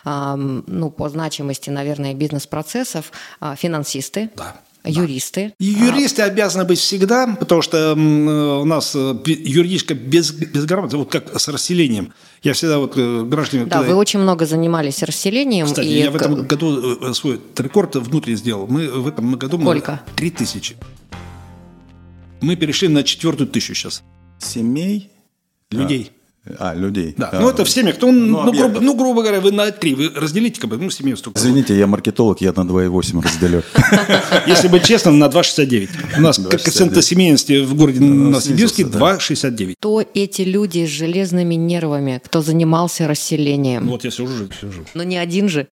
[0.05, 4.55] ну, по значимости, наверное, бизнес-процессов а, финансисты, Да.
[4.85, 5.53] Юристы.
[5.59, 11.11] И юристы обязаны быть всегда, потому что э, у нас э, юридическая без, безграмотность, вот
[11.11, 12.13] как с расселением.
[12.43, 13.65] Я всегда вот э, граждане...
[13.65, 15.65] Да, когда- вы очень много занимались расселением.
[15.65, 18.67] Кстати, и я в этом году свой рекорд внутри сделал.
[18.67, 19.57] Мы в этом году...
[19.57, 20.01] мы- Сколько?
[20.15, 20.75] Три тысячи.
[22.41, 24.03] Мы перешли на четвертую тысячу сейчас.
[24.39, 25.09] Семей?
[25.71, 26.11] Людей.
[26.59, 27.15] А, людей.
[27.17, 27.29] Да.
[27.31, 27.95] А, ну, это в семьях.
[27.99, 28.83] Ну, ну, грубо, объектов.
[28.83, 29.95] ну, грубо говоря, вы на три.
[29.95, 31.39] Вы разделите, как бы, ну, семью столько.
[31.39, 33.63] Извините, я маркетолог, я на 2,8 разделю.
[34.47, 35.89] Если быть честным, на 2,69.
[36.17, 36.49] У нас 2,69.
[36.49, 39.15] коэффициент семейности в городе Новосибирске снизился, да.
[39.15, 39.73] 2,69.
[39.79, 43.85] Кто эти люди с железными нервами, кто занимался расселением?
[43.85, 44.85] Ну, вот я сижу, сижу.
[44.93, 45.67] Но не один же.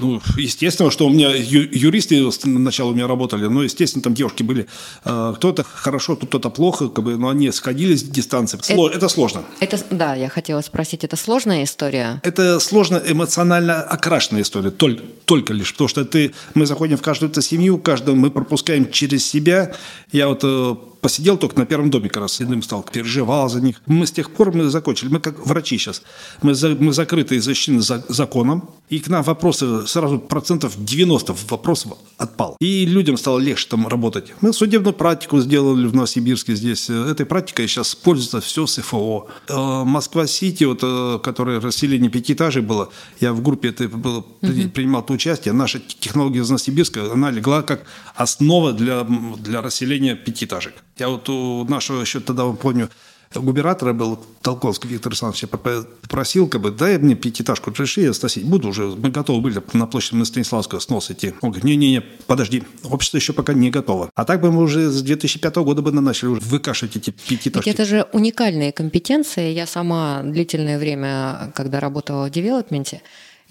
[0.00, 4.42] Ну, естественно, что у меня ю- юристы сначала у меня работали, но, естественно, там девушки
[4.42, 4.66] были.
[5.04, 8.58] э, Кто-то хорошо, кто-то плохо, как бы, но они сходили с дистанции.
[8.58, 9.44] Сло- Это сложно.
[9.60, 12.20] Это, да, я хотела спросить, это сложная история?
[12.24, 17.30] Это сложно эмоционально окрашенная история, только, только лишь, потому что ты, мы заходим в каждую
[17.30, 19.76] эту семью, каждую мы пропускаем через себя.
[20.10, 20.74] Я вот э,
[21.04, 23.76] посидел только на первом доме, как раз седым стал, переживал за них.
[23.86, 26.00] Мы с тех пор мы закончили, мы как врачи сейчас,
[26.42, 31.34] мы, за- мы закрыты и защищены за- законом, и к нам вопросы сразу процентов 90
[31.50, 32.56] вопросов отпал.
[32.60, 34.32] И людям стало легче там работать.
[34.40, 36.88] Мы судебную практику сделали в Новосибирске здесь.
[36.88, 39.26] Этой практикой сейчас пользуется все СФО.
[39.48, 42.88] Э, Москва-Сити, вот, э, которое расселение пятиэтажей было,
[43.20, 45.52] я в группе это было, при- принимал то участие.
[45.52, 47.82] Наша технология из Новосибирска, она легла как
[48.16, 49.04] основа для,
[49.38, 50.72] для расселения пятиэтажек.
[50.98, 52.88] Я вот у нашего еще тогда, помню,
[53.34, 58.12] губернатора был Толковский Виктор Александрович, я поп- попросил, как бы, дай мне пятиэтажку разреши, я
[58.12, 58.84] сносить буду уже.
[58.84, 61.34] Мы готовы были на площади на Станиславского снос идти.
[61.40, 64.10] Он говорит, не-не-не, подожди, общество еще пока не готово.
[64.14, 67.68] А так бы мы уже с 2005 года бы начали уже выкашивать эти Ведь пятиэтажки.
[67.70, 69.50] это же уникальные компетенции.
[69.52, 73.02] Я сама длительное время, когда работала в девелопменте,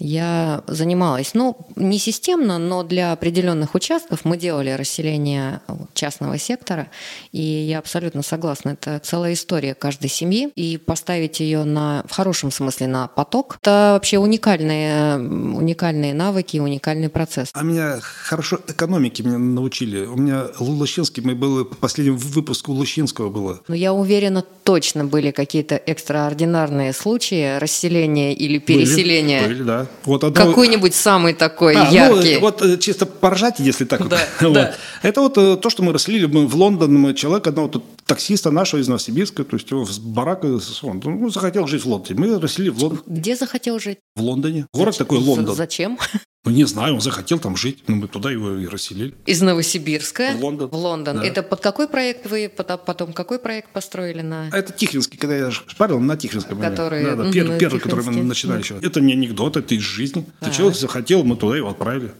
[0.04, 5.60] я занималась, ну, не системно, но для определенных участков мы делали расселение
[5.94, 6.88] частного сектора,
[7.32, 12.50] и я абсолютно согласна, это целая история каждой семьи, и поставить ее на, в хорошем
[12.50, 17.48] смысле на поток, это вообще уникальные, уникальные навыки, уникальный процесс.
[17.54, 20.04] А меня хорошо экономики меня научили.
[20.04, 23.60] У меня Лущинский, мы были, последний выпуск у Лущинского было.
[23.68, 29.42] Ну, я уверена, точно были какие-то экстраординарные случаи расселения или переселения.
[29.42, 29.86] Были, были да.
[30.04, 30.46] Вот одно...
[30.46, 32.34] Какой-нибудь самый такой а, ну, яркий.
[32.34, 34.06] Ну, вот э, чисто поржать, если так.
[34.08, 34.52] Да, вот.
[34.52, 34.74] да.
[35.02, 36.94] Это вот э, то, что мы расселили мы в Лондон.
[36.94, 41.30] Мы человек одного тут, таксиста нашего из Новосибирска, то есть его с барака, он ну,
[41.30, 42.20] захотел жить в Лондоне.
[42.20, 43.02] Мы расселили в Лондон.
[43.06, 43.98] Где захотел жить?
[44.16, 44.66] В Лондоне.
[44.72, 45.54] Город такой Лондон.
[45.54, 45.98] Зачем?
[46.44, 49.14] Ну, не знаю, он захотел там жить, но мы туда его и расселили.
[49.24, 50.32] Из Новосибирска?
[50.36, 50.68] В Лондон.
[50.68, 51.16] В Лондон.
[51.16, 51.24] Да.
[51.24, 54.48] Это под какой проект вы потом какой проект построили на...
[54.52, 56.60] А это Тихвинский, когда я шпарил на Тихвинском.
[56.60, 57.02] Который...
[57.02, 58.78] Да, да, первый, первый который мы начинали еще.
[58.82, 60.26] Это не анекдот, это из жизни.
[60.40, 60.50] А.
[60.50, 62.12] Человек захотел, мы туда его отправили.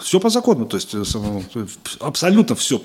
[0.00, 1.02] Все по закону, то есть э,
[2.00, 2.82] абсолютно все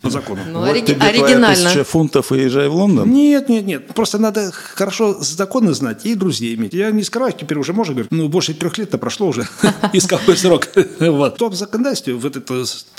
[0.00, 0.40] по закону.
[0.46, 1.54] Ну, вот ориги- тебе оригинально.
[1.54, 3.10] тысяча фунтов и езжай в Лондон?
[3.10, 3.86] Нет, нет, нет.
[3.94, 6.74] Просто надо хорошо законы знать и друзей иметь.
[6.74, 9.48] Я не скрываю, теперь уже можно говорить, ну, больше трех лет-то прошло уже.
[9.92, 10.68] И с какой срок?
[10.98, 11.34] Вот.
[11.34, 12.42] В том законодательстве в этой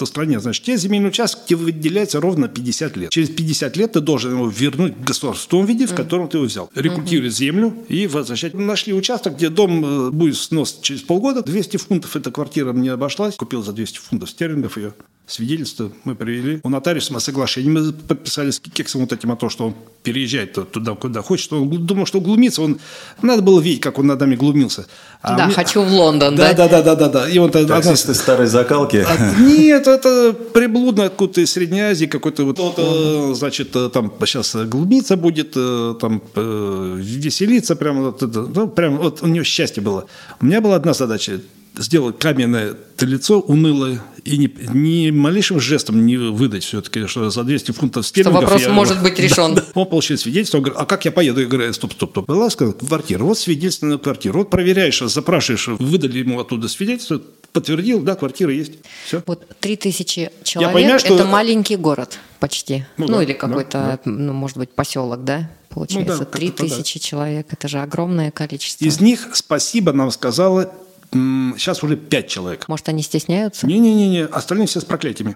[0.06, 3.10] стране, значит, те земельные участки выделяются ровно 50 лет.
[3.10, 6.46] Через 50 лет ты должен его вернуть государству в том виде, в котором ты его
[6.46, 6.70] взял.
[6.76, 8.54] Рекультивировать землю и возвращать.
[8.54, 11.42] Нашли участок, где дом э, будет снос через полгода.
[11.44, 13.36] 200 фунтов эта квартира мне обошлась.
[13.36, 14.94] Купил за 200 фунтов стерлингов ее
[15.28, 16.62] свидетельство мы привели.
[16.64, 20.54] У нотариуса мы соглашение мы подписали с Кексом вот этим о том, что он переезжает
[20.72, 21.52] туда, куда хочет.
[21.52, 22.62] Он думал, что глумится.
[22.62, 22.80] Он...
[23.22, 24.88] Надо было видеть, как он над нами глумился.
[25.22, 25.54] А да, мне...
[25.54, 26.54] хочу в Лондон, да?
[26.54, 27.30] Да, да, да, да, да.
[27.30, 28.22] И он Таксисты одна...
[28.22, 29.06] старой закалки.
[29.06, 35.18] А, нет, это приблудно откуда-то из Средней Азии какой-то вот, вот значит, там сейчас глумиться
[35.18, 40.06] будет, э, там э, веселиться прямо, ну, прям вот у него счастье было.
[40.40, 41.42] У меня была одна задача
[41.78, 47.72] сделать каменное лицо унылое и ни, ни малейшим жестом не выдать все-таки, что за 200
[47.72, 48.44] фунтов стерлингов...
[48.44, 49.56] Что вопрос я, может быть решен.
[49.56, 49.68] Да, да.
[49.74, 51.42] Он получил свидетельство, он говорит, а как я поеду?
[51.42, 52.28] Я говорю, стоп, стоп, стоп.
[52.28, 54.40] Была сказала, квартира, вот свидетельство на квартиру.
[54.40, 57.22] Вот проверяешь, запрашиваешь, выдали ему оттуда свидетельство,
[57.54, 58.74] подтвердил, да, квартира есть.
[59.06, 59.24] Все.
[59.26, 62.86] Вот 3000 человек понимаю, что...– это маленький город почти.
[62.98, 64.12] Ну, ну да, или какой-то, да, да.
[64.12, 65.50] ну, может быть, поселок, да?
[65.70, 67.00] Получается, ну, да, 3000 да.
[67.00, 68.84] человек– это же огромное количество.
[68.84, 70.74] Из них спасибо нам сказала
[71.12, 72.68] Сейчас уже пять человек.
[72.68, 73.66] Может, они стесняются?
[73.66, 75.36] Не-не-не, остальные все с проклятиями.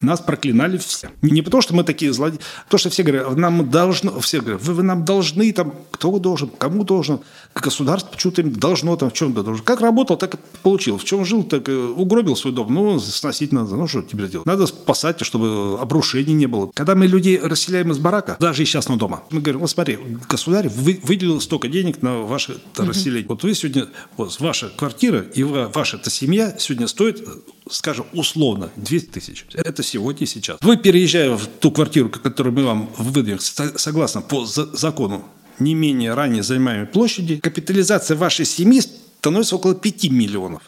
[0.00, 1.10] Нас проклинали все.
[1.20, 4.62] Не потому, что мы такие злодеи, а потому что все говорят, нам должно, все говорят,
[4.62, 7.20] вы, вы нам должны, там, кто должен, кому должен,
[7.54, 9.62] государство что-то им должно, там, в чем-то должен.
[9.62, 10.96] Как работал, так и получил.
[10.96, 12.72] В чем жил, так и угробил свой дом.
[12.72, 13.76] Ну, сносить надо.
[13.76, 14.46] Ну, что теперь делать?
[14.46, 16.70] Надо спасать, чтобы обрушений не было.
[16.72, 20.70] Когда мы людей расселяем из барака, даже из частного дома, мы говорим, вот смотри, государь
[20.70, 23.28] вы, выделил столько денег на ваше расселение.
[23.28, 27.22] Вот вы сегодня, вот ваша квартира и ваша эта семья сегодня стоит
[27.70, 29.46] скажем, условно, 200 тысяч.
[29.54, 30.58] Это сегодня и сейчас.
[30.60, 35.24] Вы, переезжая в ту квартиру, которую мы вам выдаем, согласно по закону,
[35.58, 40.62] не менее ранее занимаемой площади, капитализация вашей семьи становится около 5 миллионов.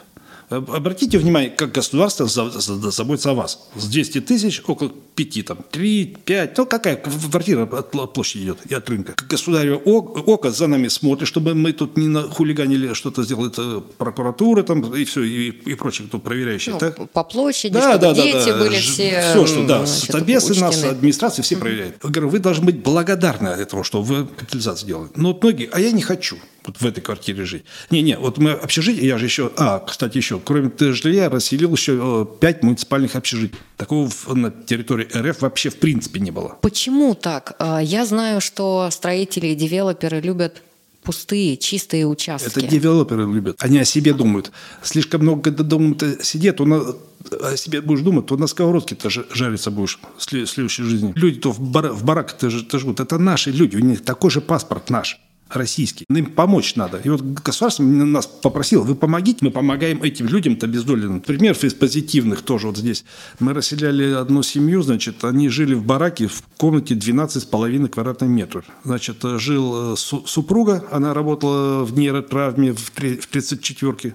[0.56, 3.68] Обратите внимание, как государство заботится о вас.
[3.76, 8.74] С 200 тысяч около 5, там, 3, 5, ну какая квартира от площади идет и
[8.74, 9.14] от рынка.
[9.28, 13.56] Государево око за нами смотрит, чтобы мы тут не хулиганили, что-то сделает
[13.98, 16.74] прокуратура там, и все, и, и прочие, кто проверяющие.
[16.74, 17.10] Ну, так?
[17.10, 21.42] По площади, да, чтобы да, дети да, были все Все, что, да, соответственно, нас, администрация,
[21.42, 21.96] все проверяют.
[22.02, 25.14] Я говорю, вы должны быть благодарны этому, что вы капитализацию делаете.
[25.16, 27.64] Но вот многие, а я не хочу вот в этой квартире жить.
[27.90, 32.26] Не-не, вот мы общежитие, я же еще, а, кстати, еще, кроме жилья, расселил еще э,
[32.40, 33.58] пять муниципальных общежитий.
[33.76, 36.56] Такого на территории РФ вообще в принципе не было.
[36.60, 37.56] Почему так?
[37.58, 40.62] А, я знаю, что строители и девелоперы любят
[41.02, 42.48] пустые, чистые участки.
[42.48, 43.56] Это девелоперы любят.
[43.58, 44.52] Они о себе думают.
[44.82, 49.70] Слишком много, когда дома сидят, он о себе будешь думать, то на сковородке ты жариться
[49.70, 51.12] будешь в следующей жизни.
[51.16, 53.00] Люди-то в, бар, в бараках живут.
[53.00, 55.20] Это наши люди, у них такой же паспорт наш
[55.56, 56.04] российский.
[56.08, 56.98] Им помочь надо.
[57.04, 61.20] И вот государство нас попросило, вы помогите, мы помогаем этим людям-то бездоленным.
[61.20, 63.04] Пример из позитивных тоже вот здесь.
[63.38, 68.64] Мы расселяли одну семью, значит, они жили в бараке в комнате 12,5 квадратных метров.
[68.84, 74.14] Значит, жил э, супруга, она работала в нейротравме в 34-ке.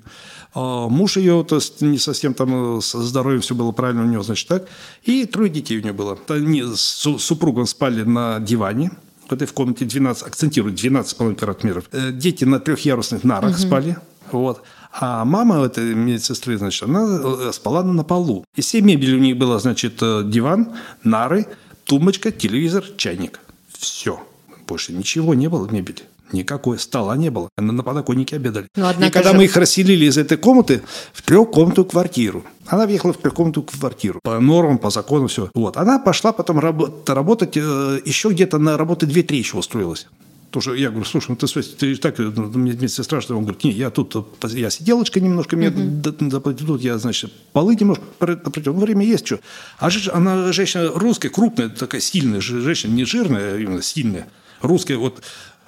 [0.54, 4.23] А муж ее то не совсем там э, со здоровьем все было правильно у него,
[4.23, 4.67] значит, так.
[5.04, 6.17] И трое детей у нее было.
[6.28, 8.91] Они с супругом спали на диване,
[9.27, 11.89] в этой в комнате 12, акцентирую, 12,5 квадратных метров.
[11.91, 13.59] Э, дети на трехъярусных нарах угу.
[13.59, 13.97] спали.
[14.31, 14.63] Вот.
[14.99, 18.45] А мама этой медсестры, значит, она э, спала на полу.
[18.55, 21.45] И все мебели у них было, значит, э, диван, нары,
[21.83, 23.39] тумбочка, телевизор, чайник.
[23.77, 24.21] Все.
[24.67, 26.03] Больше ничего не было мебели.
[26.31, 26.77] Никакой.
[26.79, 27.49] Стола не было.
[27.57, 28.67] На подоконнике обедали.
[28.75, 30.81] Но, и когда же- мы их расселили из этой комнаты
[31.13, 32.43] в трехкомнатную квартиру.
[32.67, 34.19] Она въехала в трехкомнатную квартиру.
[34.23, 35.49] По нормам, по закону, все.
[35.53, 35.77] Вот.
[35.77, 40.07] Она пошла потом рабо- работать, э, еще где-то на работы 2-3 еще устроилась.
[40.49, 43.63] Тоже я говорю, слушай, ну ты, ты так, э, ну, мне медсестра, что он говорит,
[43.65, 48.03] не, я тут, э, я сиделочка немножко, мне д- заплатили, тут я, значит, полы немножко
[48.17, 49.39] против, время есть что.
[49.77, 54.29] А же, она женщина русская, крупная, такая сильная же- женщина, не жирная, а именно сильная,
[54.61, 55.21] русская, вот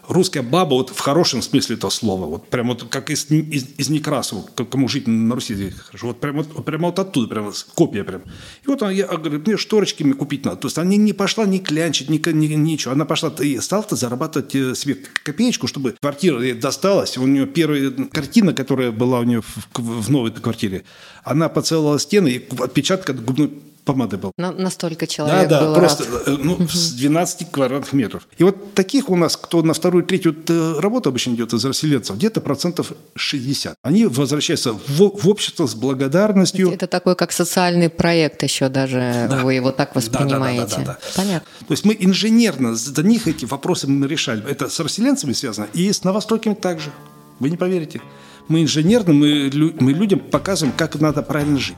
[0.10, 3.90] русская баба вот в хорошем смысле этого слова, вот прям вот как из, из, из
[3.90, 8.24] Некрасова, кому жить на Руси хорошо, вот прям вот, прямо вот оттуда, прям копия прям.
[8.64, 10.58] И вот она, я говорю, мне шторочки мне купить надо.
[10.58, 12.94] То есть она не пошла ни клянчить, ни, ни- ничего.
[12.94, 17.18] Она пошла и стала-то зарабатывать э, себе копеечку, чтобы квартира ей досталась.
[17.18, 20.84] У нее первая картина, которая была у нее в, в новой квартире,
[21.24, 23.52] она поцеловала стены, и отпечаток от губной
[23.86, 24.32] помады был.
[24.38, 26.28] На- настолько Да, человек да, был просто рад.
[26.28, 28.28] э, ну, с 12 квадратных метров.
[28.38, 32.16] И вот таких у нас, кто на вторую, третью э, работу обычно идет из расселенцев,
[32.16, 33.76] где-то процентов 60.
[33.84, 36.72] Они возвращаются в, в общество с благодарностью.
[36.72, 39.44] Это такой, как социальный проект еще даже, Да.
[39.44, 40.76] вы его так Да, да, да, да, воспринимаете.
[40.78, 41.00] да, да.
[41.16, 41.48] Понятно.
[41.68, 44.44] То есть мы инженерно за них эти вопросы мы решали.
[44.50, 46.92] Это с расселенцами связано и с новостройками также.
[47.40, 48.02] Вы не поверите.
[48.48, 51.76] Мы инженерно, мы, мы людям показываем, как надо правильно жить.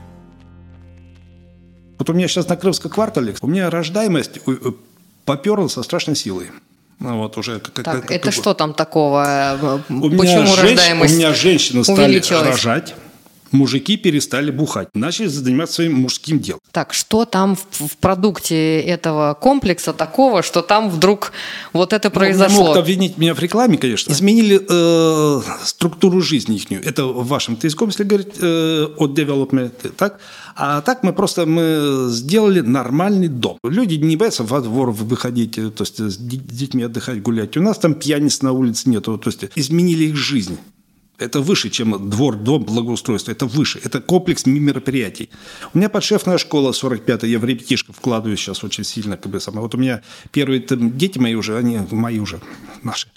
[2.02, 4.72] Вот у меня сейчас на Крымском квартале, у меня рождаемость э, э,
[5.24, 6.50] поперла со страшной силой.
[6.98, 9.80] Ну, вот уже как- Так, как- это как- что там такого?
[9.88, 12.96] У меня, Почему женщ- рождаемость у меня женщины стали рожать,
[13.52, 16.60] мужики перестали бухать, начали заниматься своим мужским делом.
[16.70, 21.32] Так, что там в, в продукте этого комплекса такого, что там вдруг
[21.72, 22.64] вот это Ну, произошло?
[22.64, 24.12] Могут обвинить меня в рекламе, конечно.
[24.12, 26.86] Изменили э, структуру жизни их.
[26.86, 30.20] Это в вашем языком, если говорить э, от development, так?
[30.54, 33.58] А так мы просто мы сделали нормальный дом.
[33.64, 37.56] Люди не боятся во двор выходить, то есть с детьми отдыхать, гулять.
[37.56, 39.18] У нас там пьяниц на улице нету.
[39.18, 40.58] То есть изменили их жизнь.
[41.22, 43.30] Это выше, чем двор, дом, благоустройство.
[43.32, 43.80] Это выше.
[43.82, 45.30] Это комплекс мероприятий.
[45.72, 47.28] У меня подшефная школа 45-я.
[47.28, 49.16] Я в ребятишко вкладываю сейчас очень сильно.
[49.16, 49.62] Как бы, самое.
[49.62, 52.40] Вот у меня первые там, дети мои уже, они мои уже,
[52.82, 53.08] наши.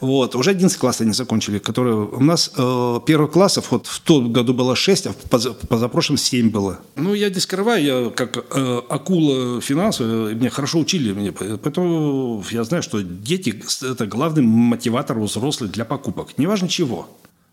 [0.00, 0.34] Вот.
[0.34, 1.58] Уже 11 класс они закончили.
[1.58, 6.16] Которые, у нас э, первых классов вот в том году было 6, а в позапрошлом
[6.16, 6.80] 7 было.
[6.96, 11.12] Ну, я не скрываю, я как э, акула финансовая, меня хорошо учили.
[11.12, 16.38] Мне, поэтому я знаю, что дети– это главный мотиватор взрослых для покупок.
[16.38, 17.08] Неважно чего.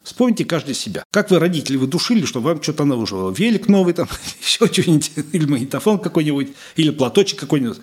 [0.08, 1.04] Вспомните каждый себя.
[1.12, 3.30] Как вы, родители, вы душили, что вам что-то нужно?
[3.38, 4.08] Велик новый, там,
[4.42, 7.80] еще что-нибудь, или магнитофон какой-нибудь, или платочек какой-нибудь.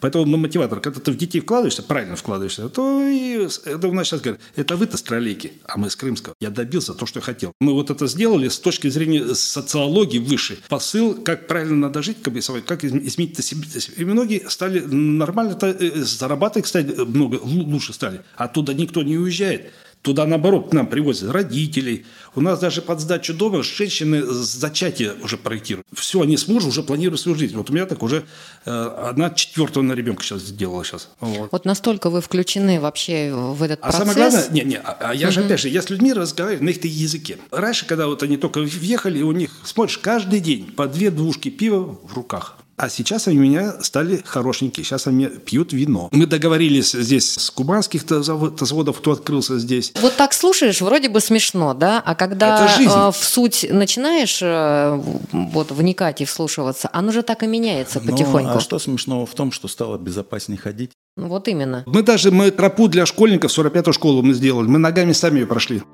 [0.00, 0.80] Поэтому мы мотиватор.
[0.80, 4.76] Когда ты в детей вкладываешься, правильно вкладываешься, то и это у нас сейчас говорят, это
[4.76, 6.34] вы-то с троллейки, а мы с Крымского.
[6.40, 7.52] Я добился то, что я хотел.
[7.58, 10.58] Мы вот это сделали с точки зрения социологии выше.
[10.68, 12.34] Посыл, как правильно надо жить, как,
[12.66, 13.64] как изм- изменить себе.
[13.96, 18.20] И многие стали нормально э, зарабатывать, кстати, много лу- лучше стали.
[18.36, 19.70] Оттуда никто не уезжает.
[20.02, 22.04] Туда, наоборот, к нам привозят родителей.
[22.34, 25.86] У нас даже под сдачу дома женщины с зачатия уже проектируют.
[25.92, 27.56] Все, они с мужем уже планируют свою жизнь.
[27.56, 28.24] Вот у меня так уже
[28.64, 31.08] э, одна четвертого на ребенка сейчас сделала сейчас.
[31.20, 31.50] Вот.
[31.52, 33.98] Вот настолько вы включены вообще в этот А процесс.
[34.00, 36.70] самое главное, не, не, а, а я же опять же, я с людьми разговариваю на
[36.70, 37.38] их языке.
[37.52, 41.96] Раньше, когда вот они только въехали, у них, смотришь, каждый день по две двушки пива
[42.02, 42.56] в руках.
[42.82, 44.82] А сейчас они у меня стали хорошенькие.
[44.84, 46.08] Сейчас они пьют вино.
[46.10, 49.92] Мы договорились здесь с кубанских завод- заводов, кто открылся здесь.
[50.00, 52.02] Вот так слушаешь, вроде бы смешно, да?
[52.04, 57.46] А когда э, в суть начинаешь э, вот вникать и вслушиваться, оно же так и
[57.46, 58.50] меняется Ну, потихоньку.
[58.58, 60.90] а что смешного в том, что стало безопаснее ходить?
[61.16, 61.84] Ну, Вот именно.
[61.86, 64.66] Мы даже мы тропу для школьников 45-ю школу мы сделали.
[64.66, 65.84] Мы ногами сами ее прошли.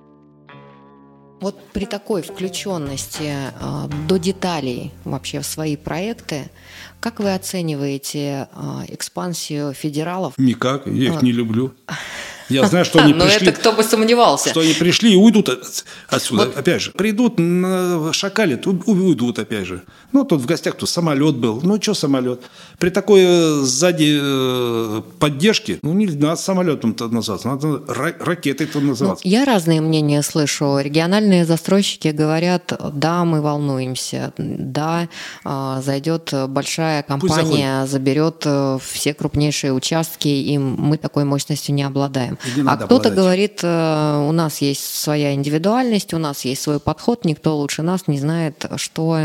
[1.41, 6.51] Вот при такой включенности э, до деталей вообще в свои проекты,
[7.01, 10.35] как вы оцениваете э, экспансию федералов?
[10.37, 11.25] Никак, я их А.
[11.25, 11.75] не люблю.
[12.49, 13.47] Я знаю, что они Но пришли.
[13.49, 14.49] это кто бы сомневался.
[14.51, 16.45] Что они пришли и уйдут от- отсюда.
[16.57, 17.35] Опять же, придут
[18.15, 19.83] шакалит, уйдут опять же.
[20.13, 21.61] Ну, тут в гостях тут самолет был.
[21.63, 22.41] Ну, что самолет?
[22.79, 28.91] При такой э, сзади э, поддержке, ну, не надо самолетом-то называться, надо ра- ракетой-то Ну,
[28.91, 29.27] называться.
[29.27, 30.79] я разные мнения слышу.
[30.79, 35.09] Региональные застройщики говорят, да, мы волнуемся, да,
[35.45, 42.39] а, зайдет большая компания, заберет э, все крупнейшие участки, и мы такой мощностью не обладаем.
[42.57, 47.57] Не А кто-то говорит, у нас есть своя индивидуальность, у нас есть свой подход, никто
[47.57, 49.19] лучше нас не знает, что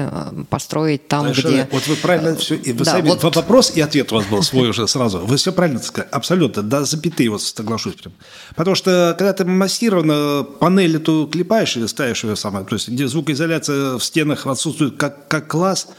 [0.50, 1.52] построить там, Совершенно.
[1.54, 1.68] где...
[1.72, 4.42] Вот вы правильно все, и вы Да, сами, вот- вопрос и ответ у вас был
[4.42, 5.20] свой уже сразу.
[5.20, 8.14] Вы все правильно сказали, абсолютно, до запятые вот соглашусь прям.
[8.56, 13.08] Потому что, когда ты массированно панель эту клепаешь или ставишь ее самое, то есть где
[13.08, 15.90] звукоизоляция в стенах отсутствует как, как класс,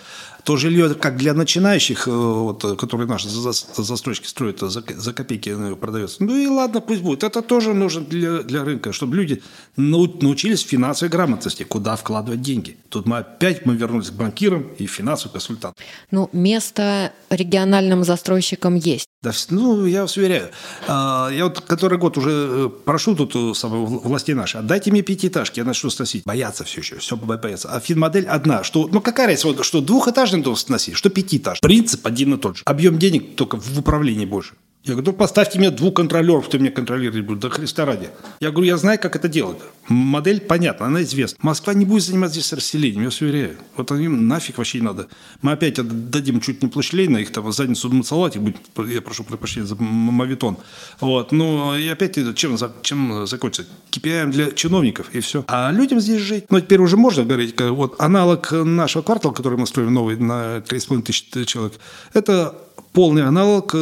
[0.45, 6.23] То жилье, как для начинающих, э, вот, которые наши застройщики строят, за, за копейки продается.
[6.23, 7.25] Ну и ладно, пусть будет.
[7.25, 9.43] Это тоже нужно для, для рынка, чтобы люди
[9.77, 12.77] научились финансовой грамотности, куда вкладывать деньги.
[12.91, 15.85] Тут мы опять мы вернулись к банкирам и финансовым консультантам.
[16.11, 19.09] Ну, место региональным застройщикам есть.
[19.25, 20.51] Да, ну, я вас уверяю.
[20.87, 25.01] А, я вот который год уже э, прошу тут э, самого власти наши, отдайте мне
[25.01, 26.25] пятиэтажки, я начну сносить.
[26.25, 27.71] Боятся все еще, все боятся.
[27.71, 31.61] А финмодель одна, что, ну какая разница, что двухэтажный дом сносить, что пятиэтажный.
[31.63, 32.63] Принцип один и тот же.
[32.67, 34.53] Объем денег только в управлении больше.
[34.85, 38.11] Я говорю, ну поставьте мне двух контролеров, кто мне контролировать будет, до Христа ради.
[38.41, 39.57] Я говорю, я знаю, как это делать.
[39.89, 41.39] Модель понятна, она известна.
[41.41, 43.57] Москва не будет заниматься здесь расселением, я вас уверяю.
[43.77, 45.09] Вот им нафиг вообще не надо.
[45.41, 45.77] Мы опять
[46.11, 48.57] дадим чуть не площадей на их там задницу мацалать, будет,
[48.87, 50.59] я прошу прощения за мавитон.
[51.01, 51.33] Вот.
[51.33, 53.67] Ну, и опять чем, чем закончится?
[53.91, 55.47] KPI для чиновников, и все.
[55.49, 59.67] А людям здесь жить, ну, теперь уже можно говорить, вот аналог нашего квартала, который мы
[59.67, 61.73] строим новый на 3,5 тысячи человек,
[62.13, 62.55] это
[62.93, 63.75] полный аналог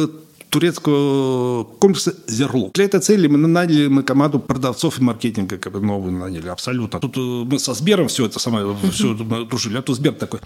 [0.53, 2.73] турецкого комплекса «Зерлук».
[2.73, 6.99] Для этой цели мы наняли мы команду продавцов и маркетинга, как бы новую наняли, абсолютно.
[6.99, 10.41] Тут э, мы со Сбером все это самое, все дружили, а тут Сбер такой,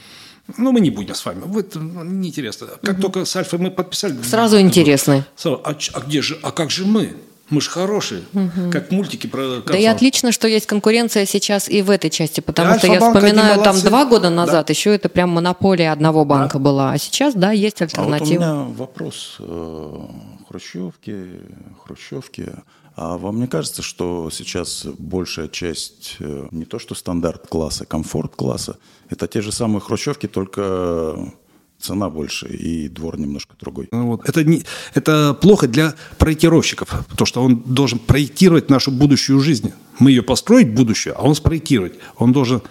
[0.57, 1.41] ну, мы не будем с вами.
[1.45, 2.67] Вот ну, неинтересно.
[2.81, 3.01] Как угу.
[3.01, 4.15] только с Альфой мы подписали...
[4.23, 5.27] Сразу интересно.
[5.43, 7.13] А, а где же, а как же мы?
[7.49, 8.71] Мы же хорошие, угу.
[8.71, 12.75] как мультики про Да и отлично, что есть конкуренция сейчас и в этой части, потому
[12.75, 14.73] и что я вспоминаю, там два года назад да.
[14.73, 16.63] еще это прям монополия одного банка да.
[16.63, 18.45] была, а сейчас, да, есть альтернатива.
[18.45, 19.37] А вот у меня вопрос.
[19.39, 20.07] Э,
[20.47, 21.41] хрущевки,
[21.85, 22.47] хрущевки.
[22.95, 28.35] А вам не кажется, что сейчас большая часть э, не то что стандарт класса, комфорт
[28.35, 28.77] класса,
[29.09, 31.31] это те же самые хрущевки, только
[31.79, 33.87] цена больше и двор немножко другой.
[33.91, 34.27] Ну вот.
[34.27, 34.63] Это, не,
[34.93, 39.73] это плохо для проектировщиков, потому что он должен проектировать нашу будущую жизнь.
[39.99, 41.93] Мы ее построить будущее, а он спроектировать.
[42.17, 42.61] Он должен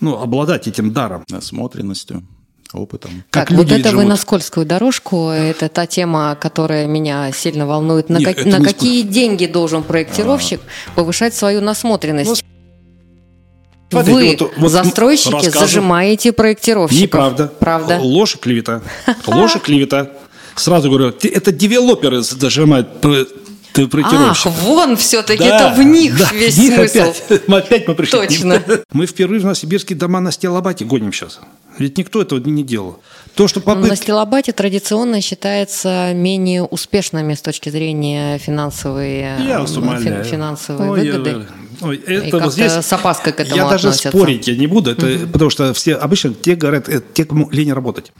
[0.00, 1.24] ну, обладать этим даром.
[1.28, 2.22] Насмотренностью
[2.72, 3.24] опытом.
[3.30, 4.04] Как так, вот это живут.
[4.04, 8.08] вы на скользкую дорожку, это та тема, которая меня сильно волнует.
[8.08, 10.96] На, Нет, как, на какие деньги должен проектировщик а.
[10.96, 12.44] повышать свою насмотренность?
[13.92, 17.02] Ну, Смотрите, Вы, вот, вот застройщики, зажимаете проектировщиков.
[17.02, 17.52] Неправда.
[17.58, 17.98] Правда.
[18.00, 18.82] Ложь и клевета.
[19.26, 20.10] Ложь и клевета.
[20.54, 22.88] Сразу говорю, это девелоперы зажимают
[23.76, 26.98] Ах, вон все-таки да, это в них да, весь них смысл.
[26.98, 27.42] Опять.
[27.48, 28.62] Мы опять мы пришли Точно.
[28.92, 31.40] Мы впервые в Новосибирске дома на Стелобате гоним сейчас.
[31.78, 32.98] Ведь никто этого не делал.
[33.34, 33.88] То, что попытки...
[33.88, 41.46] На Стелобате традиционно считается менее успешными с точки зрения финансовой, Я фин, финансовой Ой, выгоды.
[41.80, 44.04] Ой, это вот здесь с опаской к этому Я относятся.
[44.04, 45.32] даже спорить я не буду, это, угу.
[45.32, 48.12] потому что все обычно те говорят, это те, кому лень работать.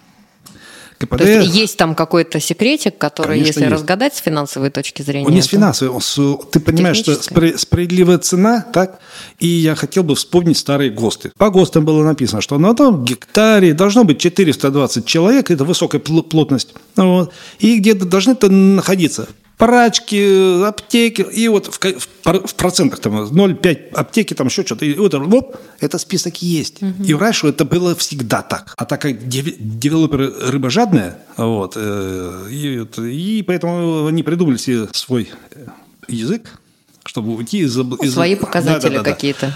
[1.00, 1.18] КПД...
[1.18, 3.72] То есть есть там какой-то секретик, который, Конечно, если есть.
[3.72, 5.26] разгадать с финансовой точки зрения...
[5.26, 9.00] Он не с финансовой, он с, ты понимаешь, что справедливая цена, так?
[9.38, 11.32] И я хотел бы вспомнить старые ГОСТы.
[11.38, 16.74] По ГОСТам было написано, что на одном гектаре должно быть 420 человек, это высокая плотность,
[16.96, 19.28] вот, и где-то должны находиться
[19.61, 24.94] прачки, аптеки, и вот в, в, в процентах там 0,5 аптеки, там еще что-то, и
[24.94, 26.82] вот оп, это список есть.
[26.82, 27.04] Угу.
[27.04, 28.72] И раньше это было всегда так.
[28.78, 35.66] А так как девелоперы рыбожадные, вот, э, и, и поэтому они придумали себе свой э,
[36.08, 36.58] язык,
[37.04, 37.76] чтобы уйти из...
[37.76, 38.14] из...
[38.14, 39.54] Свои показатели да, да, да, какие-то.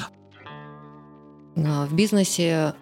[1.57, 1.87] Да.
[1.87, 2.75] В бизнесе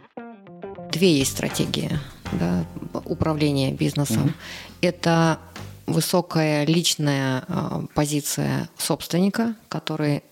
[0.90, 2.00] две есть стратегии
[2.32, 2.64] да,
[3.04, 4.24] управления бизнесом.
[4.24, 4.32] Угу.
[4.80, 5.38] Это
[5.86, 10.22] высокая личная а, позиция собственника, который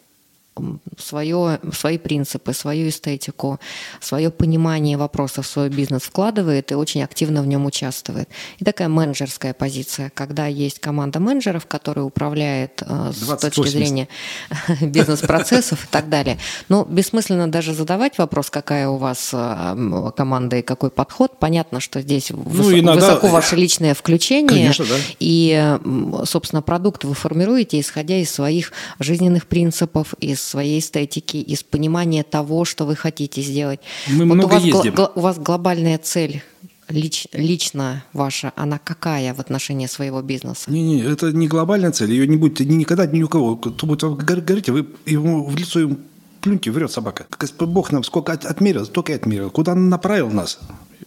[0.99, 3.59] свое, свои принципы, свою эстетику,
[4.01, 8.29] свое понимание вопросов в свой бизнес вкладывает и очень активно в нем участвует.
[8.59, 14.09] И такая менеджерская позиция, когда есть команда менеджеров, которая управляет э, с точки зрения
[14.81, 16.39] бизнес-процессов и так далее.
[16.69, 21.39] Но бессмысленно даже задавать вопрос, какая у вас э, команда и какой подход.
[21.39, 23.07] Понятно, что здесь ну, иногда...
[23.07, 24.49] высоко ваше личное включение.
[24.49, 24.97] Конечно, да.
[25.19, 25.79] И,
[26.25, 32.65] собственно, продукт вы формируете, исходя из своих жизненных принципов, из своей эстетики, из понимания того,
[32.65, 33.81] что вы хотите сделать.
[34.09, 34.95] Мы вот много у вас, ездим.
[34.95, 36.43] Гл- у вас глобальная цель
[36.91, 40.71] лич, лично ваша, она какая в отношении своего бизнеса?
[40.71, 43.57] Не-не, это не глобальная цель, ее не будет никогда ни у кого.
[43.57, 45.97] Кто будет говорить, вы ему в лицо ему
[46.41, 47.27] плюньте, врет собака.
[47.59, 49.51] Бог нам сколько отмерил, столько и отмерил.
[49.51, 50.59] Куда он направил нас?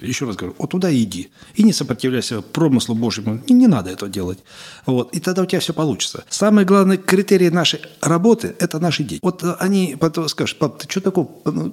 [0.08, 1.32] еще раз говорю, вот туда иди.
[1.56, 3.42] И не сопротивляйся промыслу Божьему.
[3.48, 4.40] И не надо этого делать.
[4.86, 5.14] Вот.
[5.16, 6.24] И тогда у тебя все получится.
[6.30, 9.20] Самый главный критерий нашей работы– это наши дети.
[9.22, 11.28] Вот они потом скажут, пап, ты что такого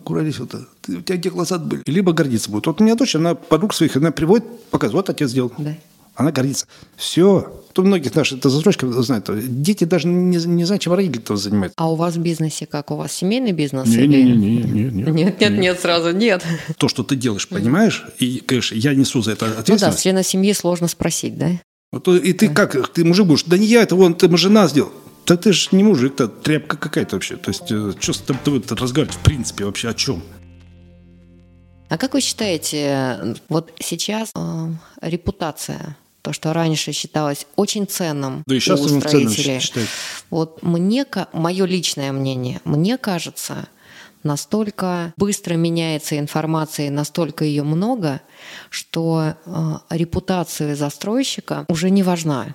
[0.04, 0.66] куролесил-то?
[0.88, 1.82] У тебя где глаза были?
[1.86, 2.66] Либо гордиться будут.
[2.66, 5.52] Вот у меня дочь, она подруг своих, она приводит, показывает, вот отец сделал.
[5.58, 5.74] Да.
[6.14, 6.66] Она гордится.
[6.96, 7.59] Все.
[7.72, 9.28] То многих наших это застройщиков знают.
[9.62, 11.74] Дети даже не, не знают, чем родители этого занимаются.
[11.78, 12.90] А у вас в бизнесе как?
[12.90, 13.86] У вас семейный бизнес?
[13.88, 15.12] Не, или- не, не, не, не, не.
[15.12, 16.44] Нет, нет, нет, сразу нет.
[16.78, 18.04] То, что ты делаешь, понимаешь?
[18.18, 20.02] И, конечно, я несу за это Ну да, ответственность.
[20.02, 21.50] члена семьи сложно спросить, да?
[21.92, 22.88] Вот, и ты как?
[22.92, 23.44] Ты мужик будешь?
[23.44, 24.92] Да не я, это вон, ты жена сделал.
[25.26, 27.36] Да ты же не мужик, это тряпка какая-то вообще.
[27.36, 27.66] То есть,
[28.02, 30.22] что с тобой разговаривать в принципе вообще о чем?
[31.88, 34.68] А как вы считаете, вот сейчас э,
[35.02, 39.60] репутация, то, что раньше считалось очень ценным Да и сейчас у ценным строителей,
[40.30, 43.68] вот мне, мое личное мнение, мне кажется,
[44.22, 48.20] настолько быстро меняется информация, и настолько ее много,
[48.68, 52.54] что э, репутация застройщика уже не важна,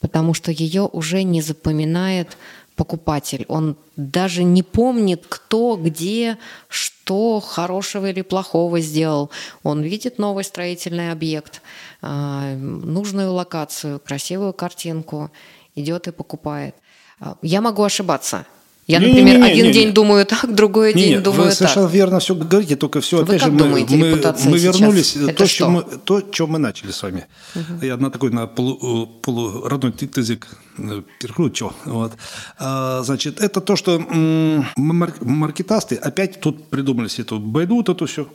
[0.00, 2.36] потому что ее уже не запоминает
[2.76, 3.44] покупатель.
[3.48, 9.30] Он даже не помнит, кто, где, что хорошего или плохого сделал.
[9.62, 11.62] Он видит новый строительный объект,
[12.02, 15.30] э, нужную локацию, красивую картинку,
[15.74, 16.74] идет и покупает.
[17.20, 18.46] А, Я могу ошибаться.
[18.86, 19.32] Я, Не-не-не-не-не.
[19.32, 21.56] например, один день думаю так, другой Не, день не, думаю вы так.
[21.58, 23.84] совершенно верно все говорите, только все, Вы опять же, мы, мы,
[24.44, 25.54] мы вернулись, Это то, что?
[25.56, 27.26] что мы, то, чем мы начали с вами.
[27.82, 30.46] Я на такой, на полу, полуродной язык
[30.78, 31.72] э, перекручивал.
[31.84, 32.12] Вот.
[32.60, 33.98] А, значит, это то, что
[34.76, 38.28] маркетасты опять тут придумали себе эту байду, вот эту все.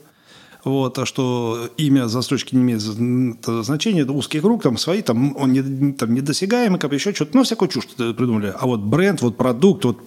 [0.63, 5.53] Вот, а что имя застройщики не имеет значения, это узкий круг, там свои, там он
[5.53, 8.53] не, там недосягаемый, как еще что-то, ну, всякую чушь придумали.
[8.57, 9.97] А вот бренд, вот продукт, вот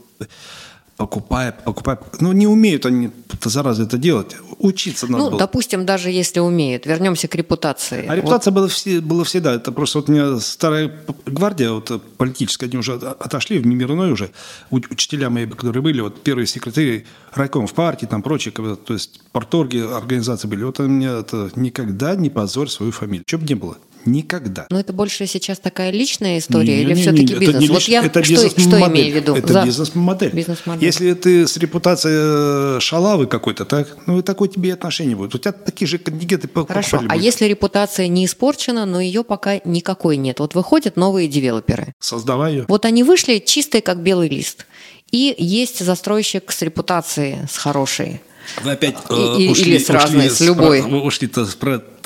[0.96, 1.96] покупай, покупай.
[2.20, 3.10] Ну, не умеют они,
[3.42, 4.36] зараза, это делать.
[4.58, 5.38] Учиться надо Ну, было.
[5.38, 6.86] допустим, даже если умеют.
[6.86, 8.06] Вернемся к репутации.
[8.08, 9.54] А репутация была, все, была всегда.
[9.54, 10.90] Это просто вот у меня старая
[11.26, 14.30] гвардия вот, э, политическая, они уже от- отошли в мирной уже.
[14.70, 19.20] Уч- Учителя мои, которые были, вот первые секретари райком в партии, там прочие, то есть
[19.32, 20.62] порторги, организации были.
[20.64, 23.24] Вот у меня это никогда не позорь свою фамилию.
[23.26, 23.76] Что бы ни было.
[24.06, 24.66] Никогда.
[24.70, 27.60] Но это больше сейчас такая личная история или Не-не-не, все-таки бизнес?
[27.62, 28.92] не вот лич- я это что, что бизнес-модель.
[28.92, 29.34] имею в виду?
[29.34, 30.30] Это За- бизнес-модель.
[30.34, 30.84] Бизнес-модель.
[30.84, 35.34] Если ты с репутацией э, шалавы какой-то, так, ну и такой тебе и отношение будет.
[35.34, 37.22] У тебя такие же контингенты Хорошо, а будут.
[37.22, 40.40] если репутация не испорчена, но ее пока никакой нет?
[40.40, 41.94] Вот выходят новые девелоперы.
[42.00, 42.64] Создавай ее.
[42.68, 44.66] Вот они вышли чистые, как белый лист.
[45.14, 48.20] И есть застройщик с репутацией, с хорошей.
[48.62, 50.82] Вы опять И- э, ушли, или с разной, с любой.
[50.82, 51.56] Вы ушли-то с,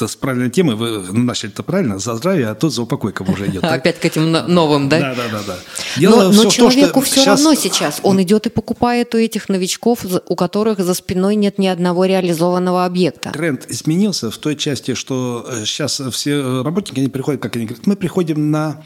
[0.07, 3.65] с правильной темы, вы начали-то правильно, за здравие, а тут за упокой кому уже идет.
[3.65, 5.01] Опять к этим но- новым, да?
[5.01, 5.57] Да, да, да, да.
[5.97, 6.01] Но,
[6.31, 8.01] Дело человеку все сейчас- равно сейчас.
[8.03, 12.85] Он идет и покупает у этих новичков, у которых за спиной нет ни одного реализованного
[12.85, 13.31] объекта.
[13.31, 17.87] Тренд изменился в той части, что сейчас все э, работники, они приходят, как они говорят,
[17.87, 18.83] мы приходим на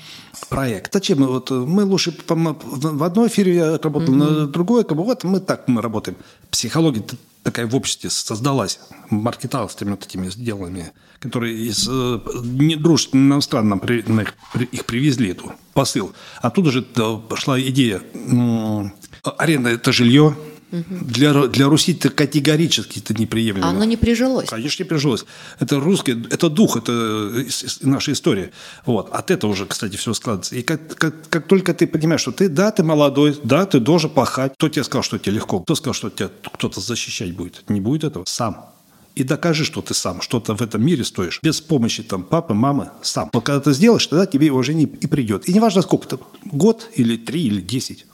[0.49, 0.93] проект.
[0.93, 5.25] Зачем вот, э, мы лучше в одной эфире я работал, на другой, как бы вот
[5.25, 6.17] мы так мы работаем.
[6.51, 7.03] Психология
[7.43, 8.79] такая в обществе создалась,
[9.11, 14.85] маркетологами вот этими сделанными, которые из э, недружественных стран нам при- на их, при- их
[14.85, 16.13] привезли, эту посыл.
[16.41, 18.93] Оттуда же э, пошла идея, м,
[19.25, 20.37] аренда– это жилье,
[20.73, 23.67] для, Ру- для Руси это категорически это неприемлемо.
[23.67, 24.49] А оно не прижилось.
[24.49, 25.25] Конечно, не прижилось.
[25.61, 27.45] Это русский, это дух, это
[27.83, 28.53] наша история.
[28.87, 29.11] Вот.
[29.13, 30.57] От этого уже, кстати, все складывается.
[30.57, 34.11] И как, как, как только ты понимаешь, что ты, да, ты молодой, да, ты должен
[34.11, 34.55] пахать.
[34.55, 35.61] Кто тебе сказал, что тебе легко?
[35.61, 37.69] Кто сказал, что тебя кто-то защищать будет?
[37.69, 38.25] Не будет этого.
[38.27, 38.67] Сам.
[39.15, 41.39] И докажи, что ты сам, что-то в этом мире стоишь.
[41.43, 43.29] Без помощи там папы, мамы, сам.
[43.35, 45.49] Вот когда ты сделаешь, тогда тебе уважение и придет.
[45.51, 48.07] И неважно сколько то год или три или десять.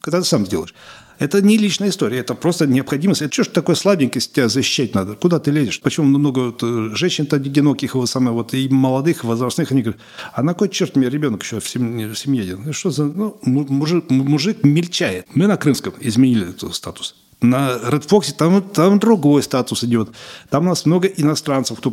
[0.00, 0.72] Когда ты сам сделаешь.
[1.18, 3.22] Это не личная история, это просто необходимость.
[3.22, 5.14] Это что ж такое слабенький, если тебя защищать надо?
[5.14, 5.80] Куда ты лезешь?
[5.80, 10.00] Почему много вот, э, женщин-то одиноких, вот, самое, вот, и молодых, возрастных, они говорят,
[10.34, 12.72] а на кой черт мне ребенок еще в семье, в семье один?
[12.72, 13.04] Что за...
[13.04, 15.26] Ну, му- мужик, мужик мельчает.
[15.34, 17.14] Мы на Крымском изменили этот статус.
[17.42, 20.08] На Red Fox там, там другой статус идет.
[20.48, 21.92] Там у нас много иностранцев, кто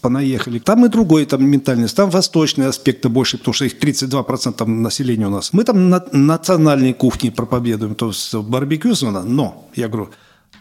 [0.00, 0.58] понаехали.
[0.58, 1.96] Там и другой там ментальность.
[1.96, 5.52] Там восточные аспекты больше, потому что их 32% там населения у нас.
[5.52, 8.92] Мы там на, национальные кухни проповедуем, то есть барбекю.
[9.00, 10.10] Но, я говорю,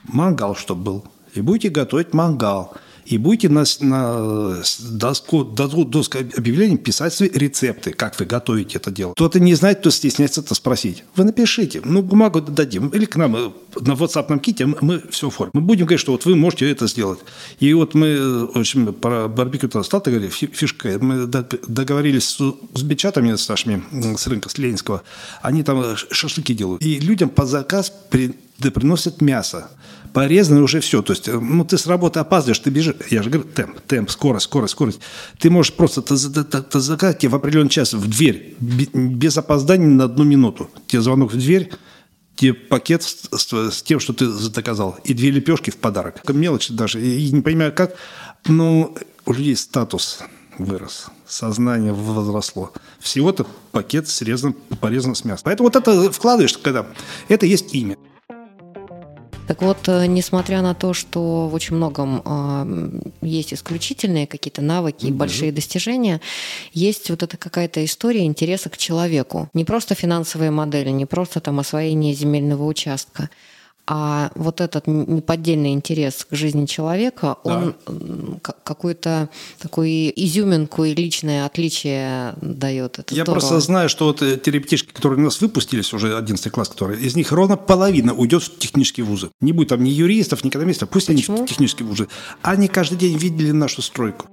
[0.04, 1.06] мангал чтобы был.
[1.34, 2.76] И будете готовить мангал.
[3.06, 9.14] И будете на, на доску, доску, объявлений писать свои рецепты, как вы готовите это дело.
[9.14, 11.04] Кто-то не знает, кто стесняется это спросить.
[11.16, 12.90] Вы напишите, ну, бумагу дадим.
[12.90, 15.52] Или к нам э, на WhatsApp нам ките, мы, все оформим.
[15.54, 17.20] Мы будем говорить, что вот вы можете это сделать.
[17.60, 20.98] И вот мы, в общем, про барбекю то стал, говорили, фи- фишка.
[21.02, 22.42] Мы договорились с
[22.74, 23.84] узбечатами, с нашими,
[24.18, 25.04] с рынка, с Ленинского.
[25.42, 26.84] Они там э, шашлыки делают.
[26.84, 29.70] И людям по заказ приносят мясо
[30.14, 31.02] порезано уже все.
[31.02, 32.96] То есть, э, ну, ты с работы опаздываешь, ты бежишь.
[33.10, 35.00] Я же говорю, темп, темп, скорость, скорость, скорость.
[35.40, 36.04] Ты можешь просто
[36.80, 40.70] заказать тебе в определенный час в дверь, бе- без опоздания на одну минуту.
[40.88, 41.72] Тебе звонок в дверь,
[42.36, 46.22] тебе пакет с, с- с тем, что ты заказал, и две лепешки в подарок.
[46.30, 47.02] Мелочь даже.
[47.02, 47.96] И не понимаю, как.
[48.48, 48.96] Ну,
[49.26, 50.20] у людей статус.
[50.58, 52.72] вырос, сознание возросло.
[53.00, 55.44] Всего-то пакет срезан, порезан с мясом.
[55.46, 56.86] Поэтому вот это вкладываешь, когда
[57.30, 57.98] это есть имя.
[59.52, 65.08] Так вот, э, несмотря на то, что в очень многом э, есть исключительные какие-то навыки
[65.08, 66.22] и большие достижения,
[66.72, 69.50] есть вот эта какая-то история интереса к человеку.
[69.54, 73.30] Не просто финансовые модели, не просто там освоение земельного участка,
[73.94, 77.58] а вот этот неподдельный интерес к жизни человека, да.
[77.90, 79.28] он какую-то
[79.60, 83.00] такую изюминку и личное отличие дает.
[83.00, 83.42] Это Я здорово.
[83.42, 87.18] просто знаю, что вот те ребятишки, которые у нас выпустились, уже 11 класс, которые, из
[87.18, 89.30] них ровно половина уйдет в технические вузы.
[89.42, 91.40] Не будет там ни юристов, ни экономистов, пусть Почему?
[91.40, 92.08] они в технические вузы.
[92.44, 94.28] Они каждый день видели нашу стройку.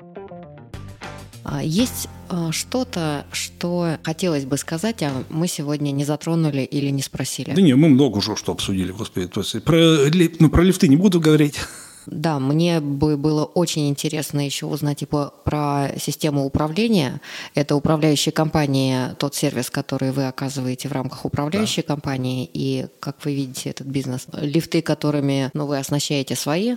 [1.51, 7.01] А, есть а, что-то, что хотелось бы сказать, а мы сегодня не затронули или не
[7.01, 7.55] спросили?
[7.55, 9.28] Да не, мы много уже что обсудили, господи.
[9.28, 11.59] То есть про, ну, про лифты не буду говорить.
[12.05, 17.20] Да, мне бы было очень интересно еще узнать типа, про систему управления.
[17.55, 21.94] Это управляющая компания, тот сервис, который вы оказываете в рамках управляющей да.
[21.94, 24.26] компании, и как вы видите этот бизнес.
[24.32, 26.76] Лифты, которыми ну, вы оснащаете свои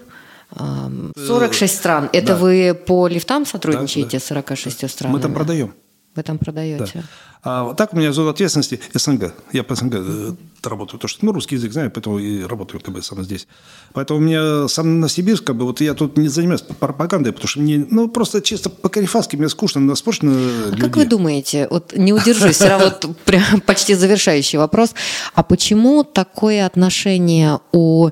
[0.56, 2.10] 46 стран.
[2.14, 2.36] Это да.
[2.36, 4.26] вы по лифтам сотрудничаете да, да.
[4.26, 5.16] с 46 странами?
[5.16, 5.74] Мы там продаем.
[6.16, 6.92] Вы там продаете?
[6.94, 7.04] Да.
[7.44, 9.34] А вот так у меня зона ответственности СНГ.
[9.52, 10.32] Я по СНГ э,
[10.64, 13.48] работаю, то что ну, русский язык знаю, поэтому и работаю как бы сам здесь.
[13.94, 17.48] Поэтому у меня сам на Сибирск, как бы, вот я тут не занимаюсь пропагандой, потому
[17.48, 20.82] что мне, ну, просто чисто по-карифански мне скучно, на скучно а людей.
[20.82, 22.60] как вы думаете, вот не удержусь,
[23.26, 24.94] прям почти завершающий вопрос,
[25.34, 28.10] а почему такое отношение у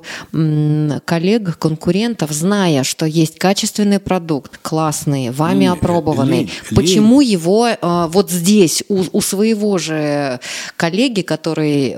[1.04, 8.82] коллег, конкурентов, зная, что есть качественный продукт, классный, вами опробованный, почему его а, вот здесь
[8.88, 10.40] у, у своего же
[10.76, 11.96] коллеги, который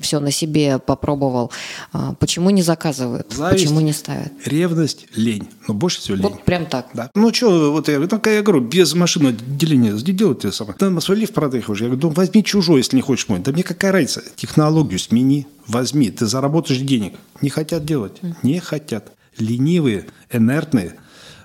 [0.00, 1.50] все на себе попробовал,
[1.92, 4.32] а, почему не заказывают, Зависть, почему не ставят?
[4.44, 5.48] Ревность, лень.
[5.66, 6.22] Ну, больше всего лень.
[6.22, 6.86] Вот прям так.
[6.94, 7.10] Да.
[7.16, 10.78] Ну, что, вот я, ну, я говорю, без машины отделения делайте самое.
[10.78, 11.84] Там свой лифт продай уже.
[11.84, 13.40] Я говорю, ну, возьми чужой, если не хочешь мой.
[13.40, 14.22] Да мне какая разница?
[14.36, 17.14] Технологию смени, возьми, ты заработаешь денег.
[17.42, 18.20] Не хотят делать.
[18.44, 19.12] Не хотят.
[19.38, 20.94] Ленивые, инертные–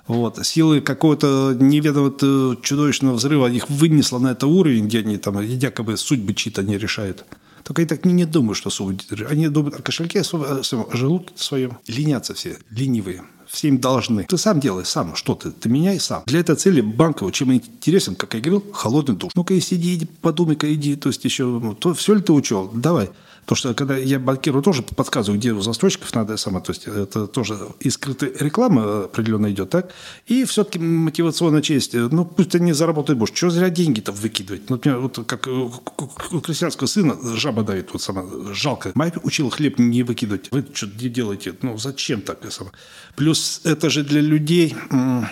[0.06, 0.44] вот.
[0.46, 6.34] Силы какого-то неведомого чудовищного взрыва их вынесло на этот уровень, где они там якобы судьбы
[6.34, 7.24] чьи-то не решают.
[7.64, 9.26] Только я так не, не думаю, что судьбы.
[9.28, 11.78] Они думают о кошельке, о, о желудке своем.
[11.88, 13.24] Ленятся все, ленивые.
[13.48, 14.24] Все им должны.
[14.24, 15.50] Ты сам делай, сам что ты.
[15.50, 16.22] Ты меняй сам.
[16.26, 19.32] Для этой цели банка, чем интересен, как я говорил, холодный душ.
[19.34, 20.96] Ну-ка, сиди, иди, подумай-ка, иди.
[20.96, 22.70] То есть еще, ну, то, все ли ты учел?
[22.72, 23.10] Давай.
[23.46, 27.28] Потому что когда я банкирую, тоже подсказываю, где у застройщиков надо сама, то есть это
[27.28, 29.92] тоже и скрытая реклама определенно идет, так?
[30.26, 33.34] И все-таки мотивационная часть, ну пусть они заработают больше.
[33.34, 34.68] Чего зря деньги-то выкидывать?
[34.68, 38.90] Ну, например, вот как у крестьянского сына жаба давит, вот сама, жалко.
[38.94, 40.48] Мать учила хлеб не выкидывать.
[40.50, 41.54] Вы что делаете?
[41.62, 42.40] Ну, зачем так?
[42.50, 42.72] Сама?
[43.14, 44.74] Плюс это же для людей.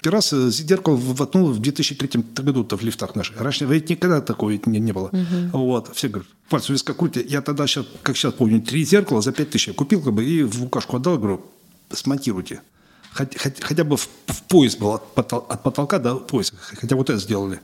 [0.04, 3.40] Раз зеркало воткнул в 2003 году-то в лифтах наших.
[3.40, 5.08] Раньше ведь никогда такого не, не было.
[5.08, 5.58] Угу.
[5.58, 5.90] Вот.
[5.94, 7.26] Все говорят, пальцем виска крутите.
[7.28, 10.24] Я тогда, сейчас, как сейчас помню, три зеркала за 5 тысяч я купил как бы,
[10.24, 11.44] и в Лукашку отдал, говорю,
[11.90, 12.60] смонтируйте.
[13.12, 16.54] Хотя, хотя бы в, в пояс был от, потол, от потолка до пояса.
[16.58, 17.60] Хотя вот это сделали.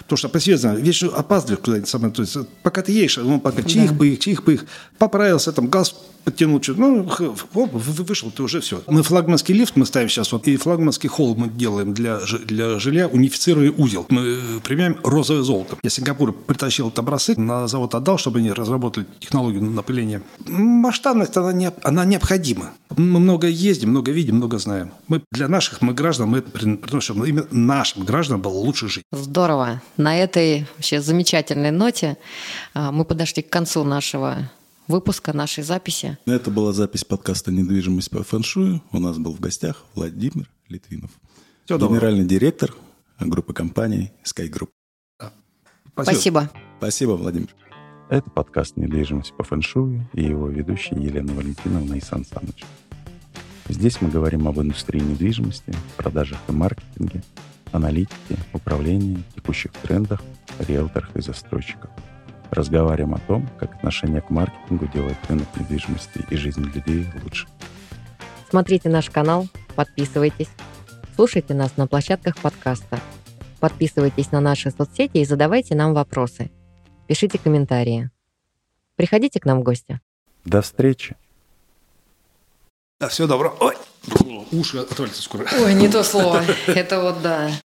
[0.00, 1.88] Потому что посвязано, вечно опаздываешь куда-нибудь.
[1.88, 3.68] Самое, то есть, пока ты едешь, ну, пока да.
[3.68, 4.64] чих бы их, чих бы их.
[4.98, 5.94] Поправился, там, газ
[6.24, 7.08] подтянул, что ну,
[7.54, 8.82] оп, вышел, ты уже все.
[8.86, 13.08] Мы флагманский лифт мы ставим сейчас, вот, и флагманский холл мы делаем для, для жилья,
[13.08, 14.06] унифицируя узел.
[14.08, 15.76] Мы э, применяем розовое золото.
[15.82, 20.22] Я Сингапур притащил этот образцы, на завод отдал, чтобы они разработали технологию напыления.
[20.46, 22.72] Масштабность, она, не, она необходима.
[22.96, 24.92] Мы много ездим, много видим, много знаем.
[25.08, 29.04] Мы для наших мы граждан, мы приносим, именно нашим гражданам было лучше жить.
[29.12, 29.82] Здорово.
[29.96, 32.16] На этой вообще замечательной ноте
[32.72, 34.50] а, мы подошли к концу нашего
[34.88, 36.18] выпуска нашей записи.
[36.26, 38.82] Это была запись подкаста «Недвижимость по фэншую».
[38.92, 41.10] У нас был в гостях Владимир Литвинов,
[41.64, 42.28] Все генеральный доброго.
[42.28, 42.74] директор
[43.18, 44.68] группы компаний Sky Group.
[45.92, 46.02] Спасибо.
[46.02, 46.50] Спасибо.
[46.78, 47.48] Спасибо, Владимир.
[48.10, 52.64] Это подкаст «Недвижимость по фэншую» и его ведущий Елена Валентиновна и Сан Саныч.
[53.68, 57.22] Здесь мы говорим об индустрии недвижимости, продажах и маркетинге,
[57.72, 60.22] аналитике, управлении, текущих трендах,
[60.58, 61.90] риэлторах и застройщиках–
[62.54, 67.48] Разговариваем о том, как отношение к маркетингу делает рынок недвижимости и жизнь людей лучше.
[68.48, 70.50] Смотрите наш канал, подписывайтесь,
[71.16, 73.00] слушайте нас на площадках подкаста,
[73.58, 76.52] подписывайтесь на наши соцсети и задавайте нам вопросы.
[77.08, 78.10] Пишите комментарии.
[78.94, 80.00] Приходите к нам в гости.
[80.44, 81.16] До встречи.
[83.00, 83.56] Да, все добро.
[83.58, 83.74] Ой,
[84.52, 85.44] уши отвалится скоро.
[85.60, 86.44] Ой, не то слово.
[86.68, 87.50] Это вот да.